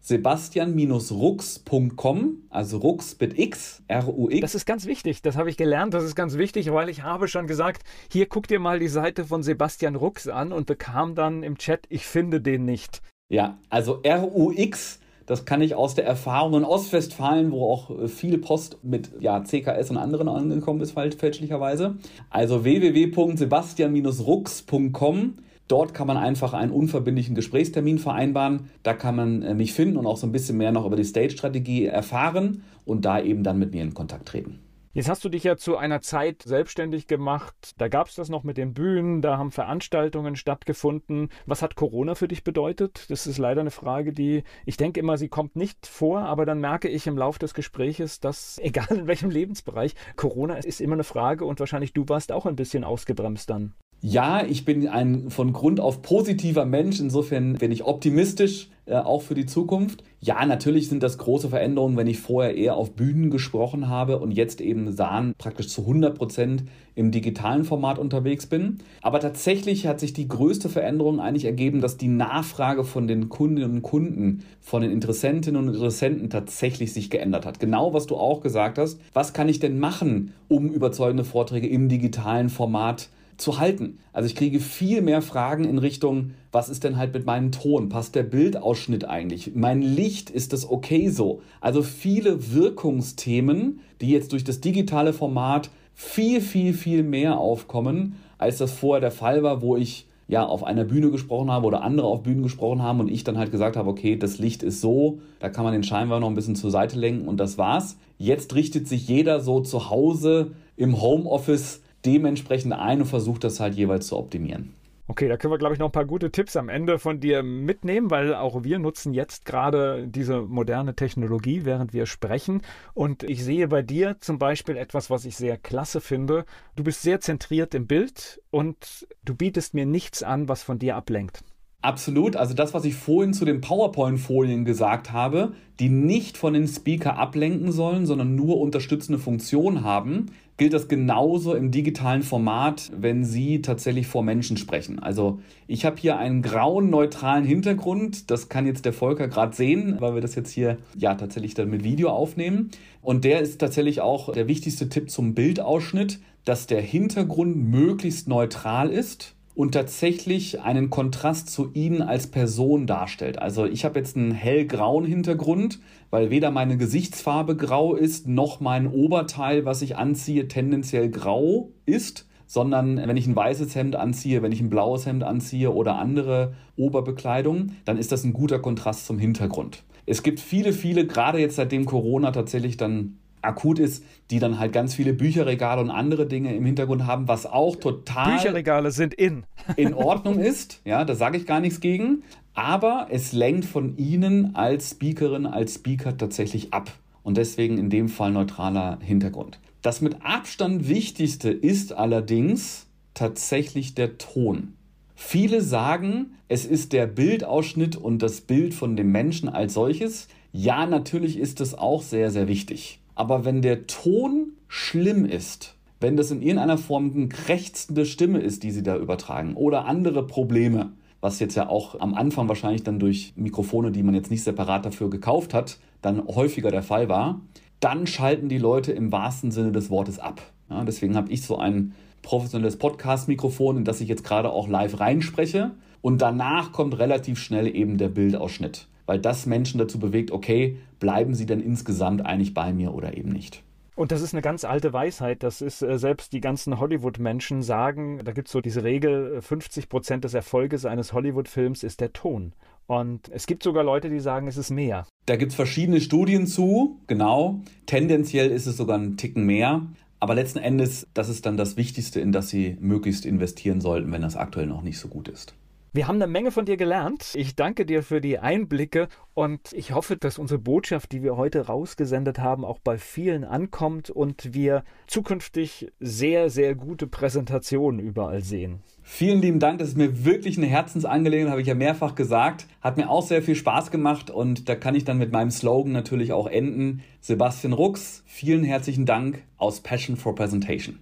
[0.07, 4.41] www.sebastian-rux.com, also Rux mit X, R-U-X.
[4.41, 7.27] Das ist ganz wichtig, das habe ich gelernt, das ist ganz wichtig, weil ich habe
[7.27, 11.43] schon gesagt, hier guck dir mal die Seite von Sebastian Rux an und bekam dann
[11.43, 13.03] im Chat, ich finde den nicht.
[13.29, 18.39] Ja, also R-U-X, das kann ich aus der Erfahrung in Ostwestfalen, wo auch äh, viel
[18.39, 21.97] Post mit ja, CKS und anderen angekommen ist, fälschlicherweise.
[22.29, 25.35] Also www.sebastian-rux.com
[25.71, 28.69] Dort kann man einfach einen unverbindlichen Gesprächstermin vereinbaren.
[28.83, 31.05] Da kann man äh, mich finden und auch so ein bisschen mehr noch über die
[31.05, 34.59] Stage-Strategie erfahren und da eben dann mit mir in Kontakt treten.
[34.93, 37.75] Jetzt hast du dich ja zu einer Zeit selbstständig gemacht.
[37.77, 41.29] Da gab es das noch mit den Bühnen, da haben Veranstaltungen stattgefunden.
[41.45, 43.09] Was hat Corona für dich bedeutet?
[43.09, 46.59] Das ist leider eine Frage, die ich denke immer, sie kommt nicht vor, aber dann
[46.59, 51.05] merke ich im Laufe des Gespräches, dass egal in welchem Lebensbereich, Corona ist immer eine
[51.05, 53.73] Frage und wahrscheinlich du warst auch ein bisschen ausgebremst dann.
[54.03, 56.99] Ja, ich bin ein von Grund auf positiver Mensch.
[56.99, 60.03] Insofern bin ich optimistisch, äh, auch für die Zukunft.
[60.19, 64.31] Ja, natürlich sind das große Veränderungen, wenn ich vorher eher auf Bühnen gesprochen habe und
[64.31, 66.63] jetzt eben sahen praktisch zu 100 Prozent
[66.95, 68.79] im digitalen Format unterwegs bin.
[69.03, 73.71] Aber tatsächlich hat sich die größte Veränderung eigentlich ergeben, dass die Nachfrage von den Kundinnen
[73.71, 77.59] und Kunden, von den Interessentinnen und Interessenten tatsächlich sich geändert hat.
[77.59, 78.99] Genau was du auch gesagt hast.
[79.13, 83.09] Was kann ich denn machen, um überzeugende Vorträge im digitalen Format
[83.41, 83.99] zu halten.
[84.13, 87.89] Also ich kriege viel mehr Fragen in Richtung, was ist denn halt mit meinem Ton?
[87.89, 89.51] Passt der Bildausschnitt eigentlich?
[89.55, 91.41] Mein Licht, ist das okay so?
[91.59, 98.57] Also viele Wirkungsthemen, die jetzt durch das digitale Format viel, viel, viel mehr aufkommen, als
[98.57, 102.07] das vorher der Fall war, wo ich ja auf einer Bühne gesprochen habe oder andere
[102.07, 105.19] auf Bühnen gesprochen haben und ich dann halt gesagt habe, okay, das Licht ist so,
[105.39, 107.97] da kann man den Scheinwerfer noch ein bisschen zur Seite lenken und das war's.
[108.17, 113.75] Jetzt richtet sich jeder so zu Hause im Homeoffice dementsprechend ein und versucht das halt
[113.75, 114.73] jeweils zu optimieren.
[115.11, 117.43] Okay, da können wir, glaube ich, noch ein paar gute Tipps am Ende von dir
[117.43, 122.61] mitnehmen, weil auch wir nutzen jetzt gerade diese moderne Technologie, während wir sprechen.
[122.93, 126.45] Und ich sehe bei dir zum Beispiel etwas, was ich sehr klasse finde.
[126.77, 130.95] Du bist sehr zentriert im Bild und du bietest mir nichts an, was von dir
[130.95, 131.43] ablenkt.
[131.81, 132.35] Absolut.
[132.35, 137.17] Also das, was ich vorhin zu den PowerPoint-Folien gesagt habe, die nicht von den Speaker
[137.17, 140.27] ablenken sollen, sondern nur unterstützende Funktionen haben,
[140.57, 144.99] gilt das genauso im digitalen Format, wenn Sie tatsächlich vor Menschen sprechen.
[144.99, 148.29] Also ich habe hier einen grauen, neutralen Hintergrund.
[148.29, 151.71] Das kann jetzt der Volker gerade sehen, weil wir das jetzt hier ja tatsächlich dann
[151.71, 152.69] mit Video aufnehmen.
[153.01, 158.91] Und der ist tatsächlich auch der wichtigste Tipp zum Bildausschnitt, dass der Hintergrund möglichst neutral
[158.91, 163.37] ist und tatsächlich einen Kontrast zu Ihnen als Person darstellt.
[163.37, 168.87] Also ich habe jetzt einen hellgrauen Hintergrund, weil weder meine Gesichtsfarbe grau ist, noch mein
[168.87, 174.51] Oberteil, was ich anziehe, tendenziell grau ist, sondern wenn ich ein weißes Hemd anziehe, wenn
[174.51, 179.19] ich ein blaues Hemd anziehe oder andere Oberbekleidung, dann ist das ein guter Kontrast zum
[179.19, 179.83] Hintergrund.
[180.07, 184.73] Es gibt viele, viele, gerade jetzt seitdem Corona tatsächlich dann akut ist, die dann halt
[184.73, 189.43] ganz viele Bücherregale und andere Dinge im Hintergrund haben, was auch total Bücherregale sind in
[189.75, 190.81] in Ordnung ist.
[190.85, 192.23] Ja, da sage ich gar nichts gegen.
[192.53, 196.91] Aber es lenkt von Ihnen als Speakerin, als Speaker tatsächlich ab.
[197.23, 199.59] Und deswegen in dem Fall neutraler Hintergrund.
[199.81, 204.73] Das mit Abstand Wichtigste ist allerdings tatsächlich der Ton.
[205.15, 210.27] Viele sagen, es ist der Bildausschnitt und das Bild von dem Menschen als solches.
[210.51, 213.00] Ja, natürlich ist es auch sehr, sehr wichtig.
[213.21, 218.63] Aber wenn der Ton schlimm ist, wenn das in irgendeiner Form eine krächzende Stimme ist,
[218.63, 222.97] die sie da übertragen oder andere Probleme, was jetzt ja auch am Anfang wahrscheinlich dann
[222.97, 227.41] durch Mikrofone, die man jetzt nicht separat dafür gekauft hat, dann häufiger der Fall war,
[227.79, 230.41] dann schalten die Leute im wahrsten Sinne des Wortes ab.
[230.71, 231.93] Ja, deswegen habe ich so ein
[232.23, 235.69] professionelles Podcast-Mikrofon, in das ich jetzt gerade auch live reinspreche.
[236.01, 241.35] Und danach kommt relativ schnell eben der Bildausschnitt, weil das Menschen dazu bewegt, okay, bleiben
[241.35, 243.63] sie denn insgesamt eigentlich bei mir oder eben nicht.
[243.95, 245.43] Und das ist eine ganz alte Weisheit.
[245.43, 249.89] Das ist äh, selbst die ganzen Hollywood-Menschen sagen, da gibt es so diese Regel, 50
[249.89, 252.53] Prozent des Erfolges eines Hollywood-Films ist der Ton.
[252.87, 255.05] Und es gibt sogar Leute, die sagen, es ist mehr.
[255.25, 257.61] Da gibt es verschiedene Studien zu, genau.
[257.85, 259.85] Tendenziell ist es sogar ein Ticken mehr.
[260.19, 264.21] Aber letzten Endes, das ist dann das Wichtigste, in das Sie möglichst investieren sollten, wenn
[264.21, 265.55] das aktuell noch nicht so gut ist.
[265.93, 267.31] Wir haben eine Menge von dir gelernt.
[267.33, 271.65] Ich danke dir für die Einblicke und ich hoffe, dass unsere Botschaft, die wir heute
[271.65, 278.79] rausgesendet haben, auch bei vielen ankommt und wir zukünftig sehr, sehr gute Präsentationen überall sehen.
[279.01, 282.67] Vielen lieben Dank, das ist mir wirklich eine Herzensangelegenheit, habe ich ja mehrfach gesagt.
[282.79, 285.91] Hat mir auch sehr viel Spaß gemacht und da kann ich dann mit meinem Slogan
[285.91, 287.03] natürlich auch enden.
[287.19, 290.99] Sebastian Rux, vielen herzlichen Dank aus Passion for Presentation.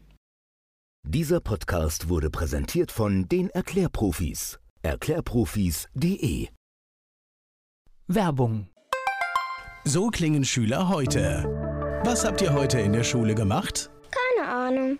[1.07, 4.59] Dieser Podcast wurde präsentiert von den Erklärprofis.
[4.81, 6.47] Erklärprofis.de
[8.07, 8.69] Werbung.
[9.83, 11.43] So klingen Schüler heute.
[12.05, 13.91] Was habt ihr heute in der Schule gemacht?
[14.09, 14.99] Keine Ahnung.